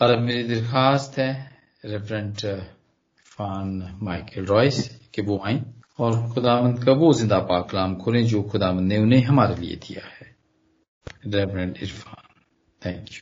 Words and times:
और 0.00 0.10
अब 0.10 0.20
मेरी 0.20 0.42
दरखास्त 0.44 1.18
है 1.18 1.30
रेफरेंट 1.84 2.40
फान 3.26 3.98
माइकल 4.02 4.44
रॉयस 4.46 4.78
के 5.14 5.22
वो 5.22 5.38
आए 5.46 5.62
और 6.00 6.16
खुदावंद 6.34 6.84
का 6.84 6.92
वो 6.92 7.12
ज़िंदा 7.12 7.38
पाक 7.48 7.68
कलाम 7.70 7.96
खोलें 7.96 8.24
जो 8.26 8.42
खुदावंद 8.42 8.88
ने 8.88 8.98
उन्हें 8.98 9.22
हमारे 9.24 9.54
लिए 9.54 9.76
दिया 9.76 10.06
है। 10.06 10.26
रेफरेंट 11.26 11.78
इरफान 11.82 12.42
थैंक 12.82 13.08
यू 13.12 13.20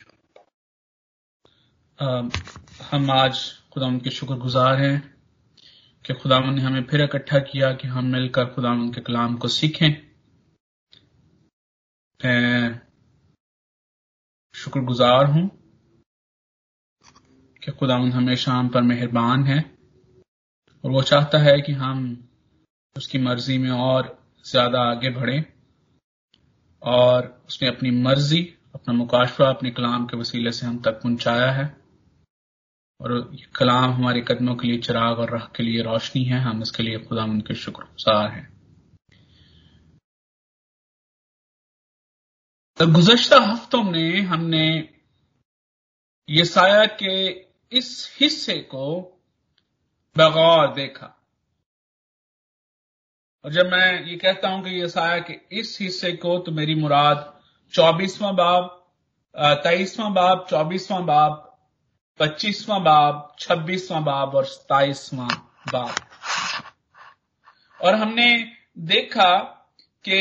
हम 2.90 3.10
आज 3.10 3.38
खुदावंद 3.72 4.02
के 4.02 4.10
शुक्रगुजार 4.10 4.80
हैं 4.80 4.96
कि 6.04 6.14
खुदावंद 6.14 6.58
ने 6.58 6.62
हमें 6.62 6.82
फिर 6.82 7.02
इकट्ठा 7.02 7.38
किया 7.42 7.72
कि 7.72 7.88
हम 7.88 8.12
मिलकर 8.12 8.44
खुदावंद 8.54 8.94
के 8.94 9.00
कलाम 9.00 9.36
को 9.36 9.48
सीखें। 9.48 9.92
शुक्रगुजार 14.54 15.24
हूँ 15.26 15.50
कि 17.66 17.72
खुदावंद 17.72 18.12
हमेशा 18.14 18.52
हम 18.52 18.68
पर 18.68 18.82
मेहरबान 18.82 19.44
है 19.44 19.58
और 20.84 20.90
वो 20.90 21.02
चाहता 21.02 21.38
है 21.38 21.60
कि 21.60 21.72
हम 21.72 22.02
उसकी 22.96 23.18
मर्ज़ी 23.18 23.56
में 23.58 23.70
और 23.70 24.10
ज़्यादा 24.44 24.80
आगे 24.80 25.10
बढ़ें 25.10 25.44
और 26.82 27.44
उसने 27.48 27.68
अपनी 27.68 27.90
मर्ज़ी, 27.90 28.42
अपना 28.74 28.94
मुकाशवा, 28.94 29.48
अपने 29.48 29.70
कलाम 29.70 30.06
के 30.06 30.16
वसीले 30.16 30.52
से 30.52 30.66
हम 30.66 30.78
तक 30.82 31.00
पहुँचाया 31.02 31.50
है 31.52 31.64
और 33.00 33.12
ये 33.34 33.46
कलाम 33.56 33.92
हमारे 33.92 34.20
कदमों 34.20 34.54
के 34.56 34.68
लिए 34.68 34.78
चिराग 34.78 35.18
और 35.18 35.30
राह 35.30 35.46
के 35.56 35.62
लिए 35.62 35.82
रोशनी 35.82 36.24
है। 36.24 36.38
हम 36.40 36.62
इसके 36.62 36.82
लिए 36.82 36.98
खुदा 36.98 37.24
उनके 37.24 37.54
शुक्रगुजार 37.54 38.28
हैं। 38.30 38.46
तो 42.78 42.86
गुजश्ता 42.86 43.40
हफ्तों 43.40 43.82
में 43.82 44.20
हमने 44.22 44.66
ये 46.28 46.44
साया 46.44 46.84
के 47.02 47.45
इस 47.72 48.16
हिस्से 48.20 48.54
को 48.74 48.86
बगौर 50.16 50.72
देखा। 50.74 51.12
और 53.44 53.52
जब 53.52 53.66
मैं 53.66 54.04
ये 54.06 54.16
कहता 54.16 54.48
हूँ 54.48 54.62
कि 54.64 54.70
ये 54.70 54.88
साया 54.88 55.18
के 55.20 55.38
इस 55.52 55.78
हिस्से 55.80 56.12
को 56.12 56.38
तो 56.38 56.52
मेरी 56.52 56.74
मुराद 56.74 57.32
चौबीसवां 57.74 58.34
बाब 58.36 58.72
तेईसवां 59.34 60.12
बाब, 60.14 60.46
चौबीसवां 60.50 61.04
बाब, 61.06 61.42
पच्चीसवां 62.20 62.82
बाब, 62.84 63.36
छब्बीसवां 63.38 64.04
बाब 64.04 64.34
और 64.34 64.44
सताइसवां 64.44 65.28
बाब। 65.72 65.94
और 67.80 67.94
हमने 67.94 68.28
देखा 68.86 69.36
कि 70.04 70.18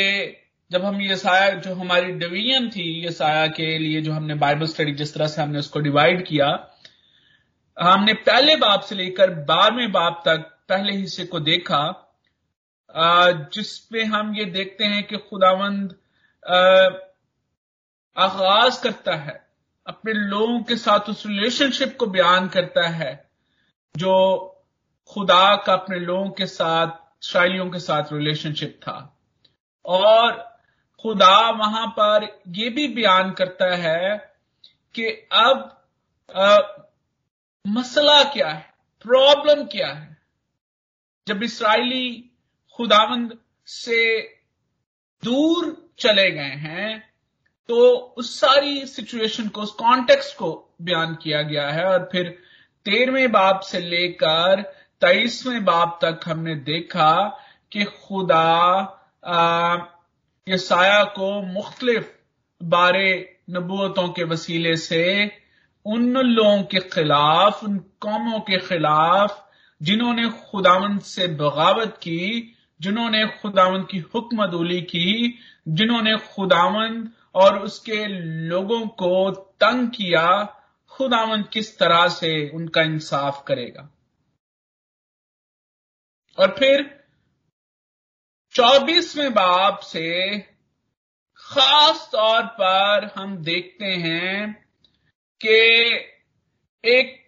जब 0.71 0.85
हम 0.85 1.01
ये 1.01 1.15
साया 1.15 1.49
जो 1.49 1.73
हमारी 1.75 2.11
डिवीज़न 2.13 2.69
थी 2.69 2.89
ये 3.03 3.11
साया 3.11 3.47
के 3.47 3.77
लिए, 3.77 4.01
जो 4.01 4.13
हमने 4.13 4.35
बाइबल 4.35 4.67
स्टडी 4.67 4.91
जिस 4.93 5.13
तरह 5.13 5.27
से 5.27 5.41
हमने 5.41 5.59
उसको 5.59 5.79
डिवाइड 5.79 6.25
किया 6.27 6.47
हमने 7.77 8.13
पहले 8.13 8.55
बाब 8.55 8.81
से 8.81 8.95
लेकर 8.95 9.29
बारहवें 9.45 9.91
बाब 9.91 10.21
तक 10.25 10.51
पहले 10.69 10.93
हिस्से 10.93 11.25
को 11.25 11.39
देखा 11.39 12.01
जिसमें 13.53 14.03
हम 14.03 14.35
ये 14.35 14.45
देखते 14.45 14.83
हैं 14.83 15.03
कि 15.03 15.17
खुदावंद 15.17 15.95
आगाज़ 18.17 18.81
करता 18.83 19.15
है, 19.15 19.47
अपने 19.87 20.13
लोगों 20.13 20.61
के 20.63 20.75
साथ 20.75 21.09
उस 21.09 21.25
रिलेशनशिप 21.25 21.95
को 21.99 22.05
बयान 22.05 22.47
करता 22.47 22.87
है, 22.87 23.29
जो 23.97 24.13
खुदा 25.09 25.55
का 25.55 25.73
अपने 25.73 25.99
लोगों 25.99 26.29
के 26.29 26.45
साथ 26.45 26.87
शायलियों 27.23 27.69
के 27.69 27.79
साथ 27.79 28.13
रिलेशनशिप 28.13 28.79
था। 28.83 28.97
और 29.85 30.31
खुदा 31.03 31.49
वहाँ 31.49 31.87
पर 31.87 32.27
यह 32.47 32.69
भी 32.69 32.87
बयान 32.87 33.31
करता 33.31 33.75
है 33.75 34.15
कि 34.95 35.05
अब 35.31 35.71
मसला 37.67 38.23
क्या 38.23 38.49
है? 38.49 38.73
प्रॉब्लम 39.01 39.63
क्या 39.65 39.87
है? 39.87 40.17
जब 41.27 41.43
इसराइली 41.43 42.31
खुदावंद 42.79 43.37
से 43.67 44.21
दूर 45.23 45.93
चले 45.99 46.31
गए 46.31 46.55
हैं 46.65 47.15
तो 47.69 47.95
उस 48.17 48.39
सारी 48.39 48.85
सिचुएशन 48.85 49.47
को, 49.47 49.61
उस 49.61 49.71
कॉन्टेक्स्ट 49.71 50.37
को 50.37 50.75
बयान 50.81 51.15
किया 51.15 51.41
गया 51.41 51.69
है 51.71 51.85
और 51.85 52.09
फिर 52.11 52.29
तेरहवें 52.85 53.31
बाप 53.31 53.59
से 53.59 53.79
लेकर 53.79 54.61
तेईसवें 55.01 55.65
बाप 55.65 55.99
तक 56.05 56.19
हमने 56.25 56.55
देखा 56.55 57.13
कि 57.71 57.83
खुदा 57.83 58.45
ये 60.47 60.57
साया 60.57 61.03
को 61.03 61.41
मुख्तलिफ़ 61.41 62.07
बारे 62.63 63.37
नबूतों 63.49 64.07
के 64.09 64.23
वसीले 64.23 64.75
से 64.75 65.03
उन 65.85 66.17
लोगों 66.17 66.63
के 66.63 66.79
खिलाफ, 66.79 67.63
उन 67.63 67.77
कौमों 67.77 68.39
के 68.39 68.57
खिलाफ, 68.57 69.51
जिन्होंने 69.81 70.29
खुदावंत 70.29 71.01
से 71.01 71.27
बगावत 71.27 71.97
की, 71.97 72.53
जिन्होंने 72.81 73.27
खुदावंत 73.27 73.87
की 73.91 73.97
हुक्मदूली 73.97 74.81
की, 74.81 75.39
जिन्होंने 75.67 76.17
खुदावंत 76.17 77.13
और 77.35 77.59
उसके 77.59 78.07
लोगों 78.47 78.87
को 78.87 79.31
तंग 79.31 79.87
किया 79.87 80.61
खुदावन 80.89 81.43
किस 81.43 81.79
तरह 81.79 82.07
से 82.07 82.49
उनका 82.49 82.81
इंसाफ 82.81 83.43
करेगा? 83.47 83.89
और 86.39 86.55
फिर 86.59 87.05
चौबीसवें 88.53 89.33
बाप 89.33 89.79
से 89.79 90.39
खास 91.37 92.09
तौर 92.11 92.43
पर 92.43 93.11
हम 93.15 93.37
देखते 93.37 93.85
हैं 93.85 94.64
कि 95.45 96.89
एक 96.89 97.23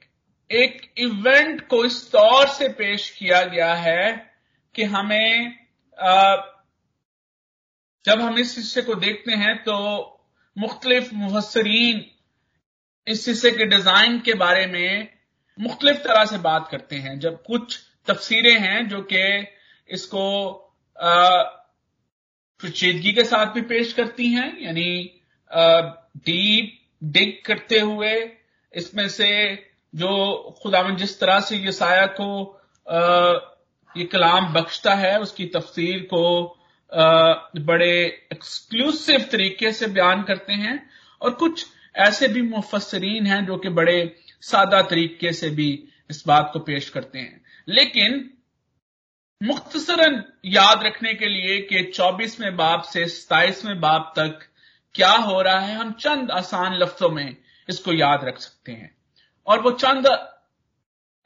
एक 0.52 0.82
इवेंट 0.98 1.68
को 1.68 1.84
इस 1.86 2.12
तौर 2.12 2.48
से 2.48 2.68
पेश 2.70 3.10
किया 3.10 3.42
गया 3.44 3.74
है 3.76 4.34
कि 4.76 4.84
हमें 4.84 5.60
आ, 6.00 6.36
जब 8.06 8.22
हम 8.22 8.38
इस 8.38 8.56
हिस्से 8.58 8.82
को 8.82 8.96
देखते 8.96 9.32
हैं 9.32 9.56
तो 9.64 9.76
मुख्तलिफ़ 10.58 11.14
मुफसरीन 11.14 12.06
इस 13.08 13.28
हिस्से 13.28 13.52
के 13.52 13.66
डिज़ाइन 13.66 14.20
के 14.20 14.34
बारे 14.34 14.66
में 14.66 15.10
मुख्तलिफ़ 15.60 15.98
तरह 15.98 16.26
से 16.26 16.38
बात 16.38 16.68
करते 16.72 16.96
हैं। 16.96 17.20
जब 17.20 17.44
कुछ 17.44 17.80
तफसीरें 18.08 18.60
हैं 18.60 18.88
जो 18.88 19.02
कि 19.02 19.48
इसको 19.90 20.24
पेचीदगी 22.62 23.14
के 23.14 23.24
साथ 23.24 23.54
भी 23.54 23.62
पेश 23.62 23.94
करती 23.94 24.28
हैं 24.34 24.50
यानी 24.62 25.22
डीप 26.18 26.77
डिग 27.04 27.34
करते 27.46 27.80
हुए 27.80 28.14
इसमें 28.74 29.08
से 29.10 29.30
जो 29.94 30.10
खुदावन 30.64 30.96
जिस 30.96 31.20
तरह 31.20 31.40
से 31.40 31.58
ये 31.58 31.72
साया 31.72 32.06
को 32.20 32.30
ये 33.96 34.06
कलाम 34.06 34.54
बख्शता 34.54 34.94
है, 34.94 35.20
उसकी 35.20 35.46
तफसीर 35.46 36.00
को 36.14 36.58
बड़े 37.62 37.94
एक्सक्लूसिव 38.34 39.28
तरीके 39.32 39.72
से 39.72 39.88
बयान 39.88 40.24
करते 40.24 40.54
हैं 40.54 40.90
और 41.22 41.32
कुछ 41.34 41.66
ऐसे 41.96 42.28
भी 42.28 42.42
मुफसरीन 42.42 43.26
हैं 43.28 43.46
जो 43.46 43.58
कि 43.58 43.70
बड़े 43.70 44.16
सादा 44.42 44.82
तरीके 44.82 45.32
से 45.34 45.50
भी 45.50 45.72
इस 46.10 46.24
बात 46.28 46.50
को 46.54 46.60
पेश 46.60 46.90
करते 46.90 47.20
हैं। 47.20 47.42
लेकिन 47.68 48.30
मुख्तसरन 49.42 50.24
याद 50.46 50.84
रखने 50.84 51.14
के 51.14 51.26
लिए 51.26 51.58
कि 51.62 51.84
चौबीसवें 51.84 52.56
बाप 52.58 52.84
से 52.84 53.06
सताइसवें 53.06 53.80
बाप 53.80 54.14
तक 54.20 54.40
क्या 54.94 55.12
हो 55.12 55.42
रहा 55.42 55.60
है, 55.60 55.76
हम 55.76 55.92
चंद 55.92 56.32
आसान 56.32 56.74
लफ्जों 56.74 57.10
में 57.10 57.38
इसको 57.70 57.94
याद 57.94 58.24
रख 58.24 58.40
सकते 58.40 58.72
हैं। 58.72 58.98
और 59.48 59.62
वो 59.62 59.72
चंद 59.72 60.08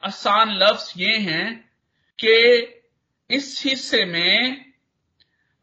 आसान 0.04 0.50
लफ्ज 0.50 0.94
ये 0.96 1.18
हैं 1.18 1.70
कि 2.24 2.34
इस 3.30 3.62
हिस्से 3.66 4.04
में 4.04 4.72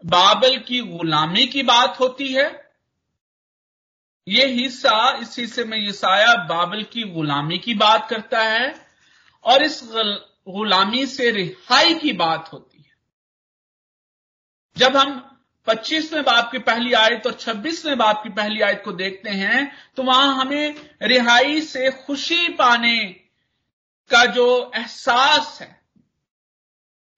बाबल 0.06 0.58
की 0.58 0.80
गुलामी 0.80 1.48
की 1.48 1.64
बात 1.64 2.00
होती 2.00 2.34
है। 2.34 2.74
यह 4.28 4.46
हिस्सा, 4.46 5.18
इस 5.22 5.40
हिस्से 5.40 5.64
में 5.64 5.88
यसाया 5.88 6.34
बाबल 6.36 6.84
की 6.84 7.04
गुलामी 7.04 7.58
की 7.58 7.74
बात 7.74 8.10
करता 8.10 8.40
है 8.40 8.88
और 9.44 9.64
इस 9.64 9.90
गुलामी 10.48 11.06
से 11.06 11.32
रिहाई 11.32 11.94
की 11.94 12.14
बात 12.14 12.50
होती 12.54 12.78
है। 12.78 12.96
जब 14.78 14.98
हम 14.98 15.39
25वें 15.70 16.24
बाप 16.24 16.52
की 16.52 16.60
पहली 16.60 16.94
आयत 16.94 17.28
और 17.28 17.34
26वें 17.34 17.98
बाप 17.98 18.22
की 18.24 18.30
पहली 18.30 18.62
आयत 18.62 18.82
को 18.86 18.92
देखते 18.92 19.30
हैं 19.30 19.72
तो 19.96 20.04
वहाँ 20.04 20.36
हमें 20.36 20.90
रिहाई 21.02 21.62
से 21.62 21.90
खुशी 22.06 22.48
पाने 22.50 22.98
का 24.10 24.26
जो 24.26 24.72
एहसास 24.76 25.58
है, 25.62 25.82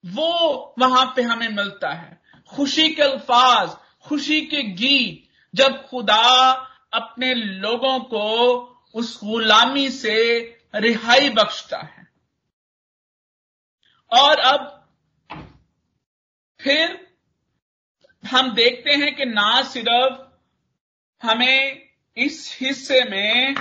वो 0.04 0.74
वहाँ 0.78 1.12
पे 1.16 1.22
हमें 1.22 1.48
मिलता 1.48 1.92
है। 1.92 2.20
खुशी 2.56 2.88
के 2.88 3.02
अल्फाज, 3.02 3.68
खुशी 4.02 4.40
के 4.40 4.62
गीत, 4.62 5.28
जब 5.54 5.86
खुदा 5.88 6.50
अपने 6.92 7.34
लोगों 7.34 7.98
को 8.00 8.28
उस 8.94 9.18
गुलामी 9.24 9.88
से 9.90 10.16
रिहाई 10.74 11.28
बख्शता 11.30 11.78
है। 11.78 12.06
और 14.12 14.38
अब 14.38 14.78
फिर 16.60 17.11
हम 18.24 18.52
देखते 18.54 18.92
हैं 18.92 19.14
कि 19.16 19.24
ना 19.24 19.62
सिर्फ़ 19.62 20.20
हमें 21.22 21.82
इस 22.16 22.58
हिस्से 22.60 23.02
में 23.04 23.54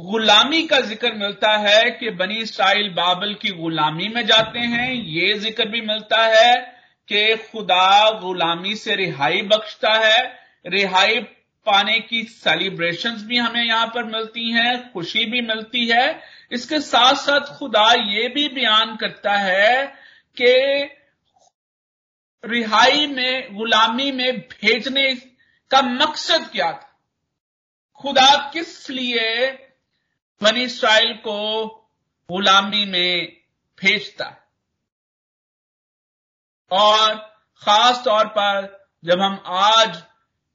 गुलामी 0.00 0.62
का 0.66 0.80
ज़िक्र 0.80 1.12
मिलता 1.14 1.56
है 1.58 1.90
कि 1.90 2.10
बनी 2.12 2.36
इसराइल 2.42 2.88
बाबल 2.90 3.34
की 3.34 3.50
गुलामी 3.52 4.08
में 4.08 4.24
जाते 4.26 4.58
हैं, 4.58 4.92
ये 4.92 5.34
ज़िक्र 5.34 5.68
भी 5.68 5.80
मिलता 5.80 6.22
है 6.26 6.56
कि 7.08 7.36
खुदा 7.50 8.10
गुलामी 8.20 8.74
से 8.76 8.96
रिहाई 8.96 9.42
बख्शता 9.44 9.92
है, 9.98 10.22
रिहाई 10.66 11.20
पाने 11.66 11.98
की 12.00 12.22
सेलिब्रेशंस 12.24 13.22
भी 13.24 13.36
हमें 13.38 13.64
यहाँ 13.64 13.86
पर 13.86 14.04
मिलती 14.06 14.50
हैं, 14.50 14.92
खुशी 14.92 15.24
भी 15.24 15.40
मिलती 15.42 15.86
है। 15.88 16.20
इसके 16.52 16.80
साथ 16.80 17.14
साथ 17.16 17.56
खुदा 17.58 17.90
ये 17.92 18.28
भी 18.28 18.48
बयान 18.50 18.96
करता 18.96 19.32
है 19.32 19.86
कि 20.36 20.88
रिहाई 22.44 23.06
में, 23.06 23.56
गुलामी 23.56 24.12
में 24.12 24.40
भेजने 24.40 25.14
का 25.70 25.82
मकसद 25.82 26.50
क्या 26.52 26.72
था? 26.72 27.00
खुदा 27.96 28.50
किस 28.52 28.90
लिए 28.90 29.46
बनी 30.42 30.64
इसराइल 30.64 31.12
को 31.14 31.68
गुलामी 32.30 32.84
में 32.84 33.36
भेजता? 33.82 34.24
है 34.24 34.42
और 36.72 37.14
खास 37.62 38.04
तौर 38.04 38.26
पर 38.26 38.86
जब 39.04 39.20
हम 39.20 39.42
आज 39.46 40.02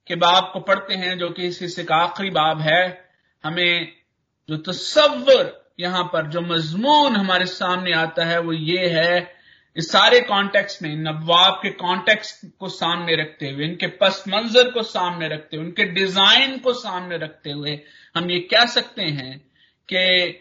के 0.08 0.16
बाब 0.16 0.50
को 0.54 0.60
पढ़ते 0.60 0.94
हैं, 0.94 1.18
जो 1.18 1.30
कि 1.30 1.48
इस 1.48 1.62
हिस्से 1.62 1.84
का 1.84 1.96
आखिरी 1.96 2.30
बाब 2.30 2.62
है, 2.62 3.10
हमें 3.44 3.98
जो 4.50 4.58
तस्वर 4.58 5.72
यहाँ 5.80 6.04
पर, 6.04 6.28
जो 6.28 6.42
मजमून 6.42 7.16
हमारे 7.16 7.46
सामने 7.46 7.92
आता 7.92 8.26
है, 8.26 8.40
वो 8.40 8.54
ये 8.54 8.90
है 8.90 9.37
इस 9.78 9.92
सारे 9.92 10.20
कॉन्टेक्स्ट 10.20 10.82
में, 10.82 10.96
नवाब 10.96 11.60
के 11.64 11.70
कॉन्टेक्स्ट 11.70 12.46
को 12.60 12.70
सामने 12.70 13.16
रखते 13.16 13.50
हुए, 13.50 13.66
इनके 13.66 13.88
पस 13.88 14.24
मंजर 14.28 14.72
को 14.72 14.84
सामने 14.84 15.28
रखते 15.28 15.58
हुए 15.58 15.66
उनके 15.66 15.84
डिज़ाइन 15.84 16.58
को 16.60 16.74
सामने 16.74 17.18
रखते 17.18 17.52
हुए 17.52 17.80
हम 18.16 18.32
ये 18.32 18.40
कह 18.40 18.66
सकते 18.66 19.02
हैं 19.02 19.38
कि 19.90 20.32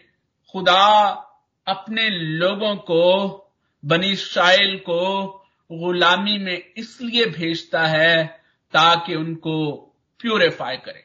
खुदा 0.51 0.83
अपने 1.67 2.09
लोगों 2.09 2.75
को, 2.75 3.03
बनी 3.85 4.15
शाइल 4.15 4.77
को 4.79 5.27
गुलामी 5.71 6.37
में 6.37 6.73
इसलिए 6.77 7.25
भेजता 7.25 7.85
है 7.85 8.25
ताकि 8.73 9.15
उनको 9.15 9.75
प्यूरिफाई 10.19 10.77
करे। 10.77 11.03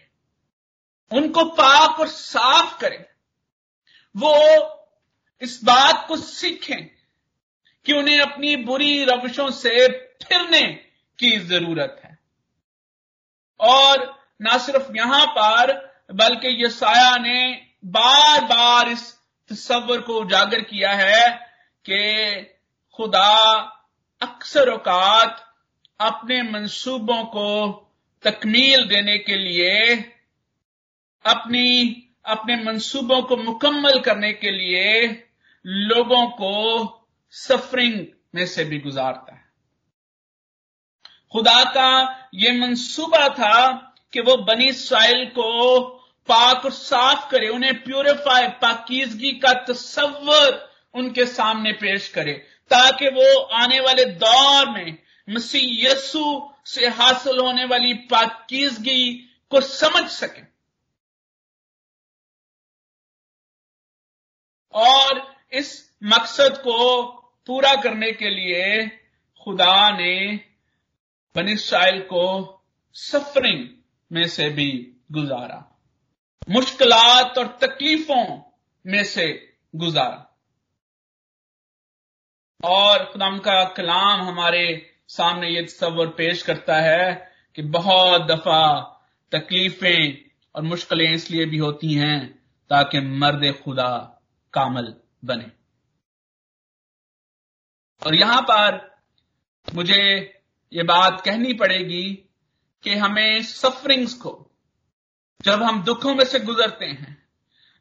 उनको 1.10 1.44
पाक 1.44 2.00
और 2.00 2.06
साफ़ 2.06 2.78
करे। 2.80 3.06
वो 4.16 4.34
इस 5.42 5.60
बात 5.64 6.04
को 6.08 6.16
सीखें 6.16 6.88
कि 7.84 7.92
उन्हें 7.92 8.20
अपनी 8.20 8.56
बुरी 8.56 9.04
रविशों 9.04 9.50
से 9.50 9.88
फिरने 9.98 10.62
की 11.18 11.38
ज़रूरत 11.38 12.00
है। 12.04 12.18
और 13.60 14.22
ना 14.42 14.58
सिर्फ़ 14.58 14.96
यहाँ 14.96 15.26
पर, 15.26 15.92
बल्कि 16.12 16.64
यसाया 16.64 17.16
ने 17.16 17.66
बार 17.84 18.40
बार 18.40 18.88
इस 18.88 19.18
तस्वर 19.48 20.00
को 20.00 20.20
उजागर 20.20 20.60
किया 20.60 20.90
है 20.90 21.52
कि 21.90 22.42
खुदा 22.96 23.56
अक्सर 24.22 24.70
औकात 24.70 25.54
अपने 26.00 26.42
मंसूबों 26.42 27.24
को 27.24 27.74
तकमील 28.22 28.84
देने 28.88 29.18
के 29.18 29.36
लिए, 29.36 29.96
अपनी, 31.24 32.02
अपने 32.24 32.56
मंसूबों 32.56 33.22
को 33.22 33.36
मुकम्मल 33.36 34.00
करने 34.00 34.32
के 34.32 34.50
लिए 34.50 35.22
लोगों 35.66 36.26
को 36.26 36.98
सफरिंग 37.32 38.06
में 38.34 38.46
से 38.46 38.64
भी 38.64 38.78
गुजारता 38.78 39.34
है। 39.34 39.52
खुदा 41.32 41.64
का 41.64 42.28
यह 42.34 42.60
मंसूबा 42.60 43.28
था 43.28 43.74
कि 44.12 44.20
वो 44.20 44.36
बनी 44.36 44.68
इसराइल 44.68 45.28
को 45.28 45.80
पाक 46.28 46.64
और 46.64 46.70
साफ़ 46.70 47.30
करे, 47.30 47.48
उन्हें 47.48 47.84
प्यूरिफाई 47.84 48.48
पाकिजगी 48.48 49.32
का 49.32 49.52
तस्वर 49.52 50.72
उनके 50.94 51.26
सामने 51.26 51.72
पेश 51.72 52.08
करे, 52.08 52.32
ताकि 52.70 53.08
वो 53.08 53.40
आने 53.40 53.80
वाले 53.80 54.04
दौर 54.04 54.70
में 54.70 54.98
मसीह 55.30 55.90
यसु 55.90 56.54
से 56.66 56.88
हासिल 56.88 57.38
होने 57.38 57.64
वाली 57.64 57.94
पाकिजगी 57.94 59.12
को 59.50 59.60
समझ 59.60 60.10
सके। 60.10 60.42
और 64.72 65.36
इस 65.52 65.92
मकसद 66.04 66.56
को 66.58 67.18
पूरा 67.46 67.74
करने 67.74 68.12
के 68.12 68.30
लिए 68.30 68.86
खुदा 69.44 69.90
ने 69.90 70.40
बनी 71.36 71.52
इसराइल 71.52 72.00
को 72.02 72.24
सफरिंग 72.94 73.68
में 74.12 74.28
से 74.28 74.48
भी 74.48 74.96
गुजारा। 75.12 75.78
मुश्किलात 76.50 77.38
और 77.38 77.58
तकलीफों 77.60 78.42
में 78.86 79.04
से 79.04 79.54
गुजारा। 79.76 80.38
और 82.64 83.04
खुदाम 83.04 83.38
का 83.38 83.64
कलाम 83.64 84.22
हमारे 84.22 84.94
सामने 85.08 85.48
ये 85.48 85.62
तस्वर 85.62 86.06
पेश 86.06 86.42
करता 86.42 86.76
है 86.76 87.32
कि 87.56 87.62
बहुत 87.62 88.22
दफ़ा 88.22 88.82
तकलीफें 89.32 90.30
और 90.54 90.62
मुश्किलें 90.62 91.12
इसलिए 91.12 91.44
भी 91.44 91.58
होती 91.58 91.94
हैं 91.94 92.42
ताकि 92.70 93.00
मर्द 93.00 93.54
खुदा 93.64 94.20
कामल 94.52 94.94
बने। 95.24 95.61
और 98.02 98.14
यहाँ 98.14 98.40
पर 98.42 98.80
मुझे 99.74 100.02
ये 100.72 100.82
बात 100.82 101.20
कहनी 101.20 101.52
पड़ेगी 101.54 102.04
कि 102.84 102.94
हमें 102.94 103.42
सफरिंग्स 103.42 104.14
को, 104.14 104.50
जब 105.40 105.62
हम 105.62 105.82
दुखों 105.82 106.14
में 106.14 106.24
से 106.24 106.40
गुजरते 106.40 106.84
हैं, 106.84 107.22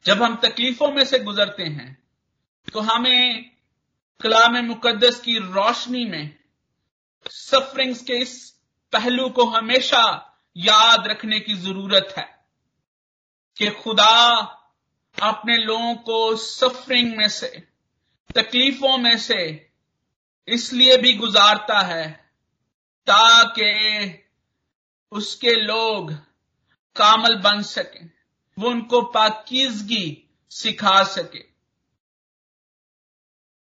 जब 0.04 0.22
हम 0.22 0.36
तकलीफों 0.36 0.90
में 0.90 1.04
से 1.04 1.18
गुजरते 1.18 1.62
हैं 1.62 2.02
तो 2.68 2.80
हमें 2.80 3.50
कलाम 4.20 4.56
मुकद्दस 4.64 5.20
की 5.20 5.38
रोशनी 5.38 6.04
में 6.04 6.38
सफरिंग्स 7.30 8.02
के 8.02 8.18
इस 8.18 8.34
पहलू 8.92 9.28
को 9.30 9.44
हमेशा 9.44 10.02
याद 10.56 11.06
रखने 11.06 11.40
की 11.40 11.54
ज़रूरत 11.54 12.14
है 12.18 12.26
कि 13.56 13.70
खुदा 13.70 14.14
अपने 15.16 15.56
लोगों 15.56 15.94
को 15.94 16.36
सफरिंग 16.36 17.16
में 17.16 17.28
से, 17.28 17.66
तकलीफों 18.34 18.96
में 18.98 19.16
से 19.18 19.71
इसलिए 20.48 20.96
भी 20.96 21.12
गुजारता 21.12 21.80
है 21.80 22.12
ताकि 23.06 24.18
उसके 25.12 25.54
लोग 25.54 26.12
कामल 26.96 27.36
बन 27.36 27.62
सके, 27.62 28.04
वो 28.58 28.70
उनको 28.70 29.02
पाकिजगी 29.02 30.28
सिखा 30.50 31.04
सके। 31.04 31.44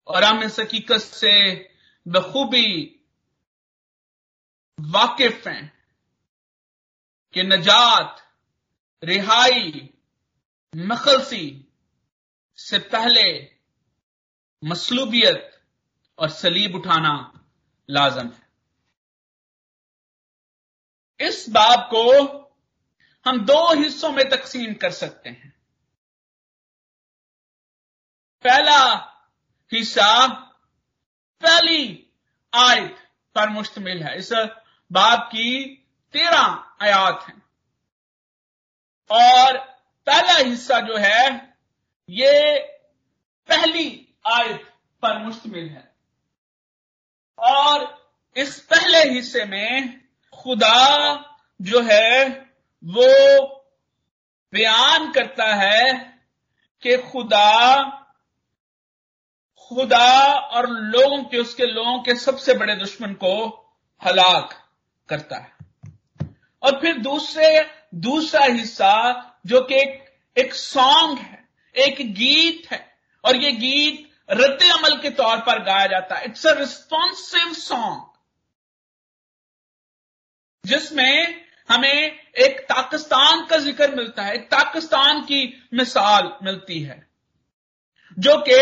और 0.07 0.23
हम 0.23 0.43
इस 0.43 0.59
हकीकत 0.59 0.97
से 0.97 1.69
बखूबी 2.07 2.95
वाकिफ 4.79 5.47
हैं 5.47 5.83
कि 7.33 7.43
नजात, 7.43 8.33
रिहाई 9.03 9.89
मखलसी 10.75 11.65
से 12.57 12.79
पहले 12.79 13.51
मसलूबियत 14.63 15.58
और 16.19 16.29
सलीब 16.29 16.75
उठाना 16.75 17.45
लाजम 17.89 18.27
है। 18.27 18.49
इस 21.27 21.45
बाब 21.49 21.79
को 21.79 22.39
हम 23.25 23.45
दो 23.45 23.83
हिस्सों 23.83 24.11
में 24.11 24.29
तकसीम 24.29 24.73
कर 24.73 24.91
सकते 24.91 25.29
हैं। 25.29 25.59
पहला 28.43 28.95
हिस्सा, 29.71 30.27
पहली 31.41 32.13
आयत 32.53 33.11
पर 33.35 33.49
मुश्तमिल 33.49 34.03
है। 34.03 34.17
इस 34.17 34.33
बाब 34.91 35.19
की 35.19 35.75
तेरह 36.13 36.73
आयात 36.81 37.23
हैं। 37.27 37.49
और 39.11 39.57
पहला 40.05 40.49
हिस्सा 40.49 40.79
जो 40.79 40.97
है, 40.97 41.57
ये 42.09 42.59
पहली 43.47 44.15
आयत 44.25 44.73
पर 45.01 45.25
मुश्तमिल 45.25 45.69
है। 45.69 45.88
और 47.43 47.99
इस 48.37 48.59
पहले 48.59 48.97
हिस्से 48.97 49.45
में 49.45 50.01
खुदा 50.33 51.15
जो 51.61 51.81
है 51.81 52.29
वो 52.83 53.45
बयान 54.53 55.11
करता 55.11 55.55
है 55.55 56.13
कि 56.81 56.97
खुदा 56.97 57.79
खुदा 59.57 60.33
और 60.33 60.69
लोगों 60.69 61.23
के 61.23 61.37
उसके 61.37 61.65
लोगों 61.65 61.99
के 61.99 62.15
सबसे 62.15 62.53
बड़े 62.53 62.75
दुश्मन 62.75 63.13
को 63.13 63.47
हलाक 64.05 64.69
करता 65.09 65.35
है। 65.37 65.51
और 66.63 66.81
फिर 66.81 66.97
दूसरे 66.97 67.71
दूसरा 67.95 68.45
हिस्सा 68.45 69.25
जो 69.45 69.61
कि 69.61 69.75
एक, 70.37 70.53
सॉन्ग 70.53 71.19
है 71.19 71.49
एक 71.75 72.13
गीत 72.13 72.71
है। 72.71 72.97
और 73.25 73.35
ये 73.35 73.51
गीत 73.51 74.08
रद्द 74.29 74.63
अमल 74.73 74.97
के 75.01 75.09
तौर 75.11 75.37
पर 75.39 75.63
गाया 75.63 75.85
जाता 75.87 76.15
है। 76.15 76.25
इट्स 76.25 76.45
अ 76.47 76.53
रिस्पॉन्सिव 76.53 77.53
सॉन्ग 77.55 78.07
जिसमें 80.63 81.45
हमें 81.69 82.19
एक 82.35 82.59
पाकिस्तान 82.69 83.45
का 83.45 83.57
ज़िक्र 83.57 83.95
मिलता 83.95 84.23
है, 84.23 84.33
एक 84.33 84.49
पाकिस्तान 84.51 85.21
की 85.21 85.69
मिसाल 85.73 86.31
मिलती 86.43 86.79
है, 86.79 87.07
जो 88.17 88.37
कि 88.49 88.57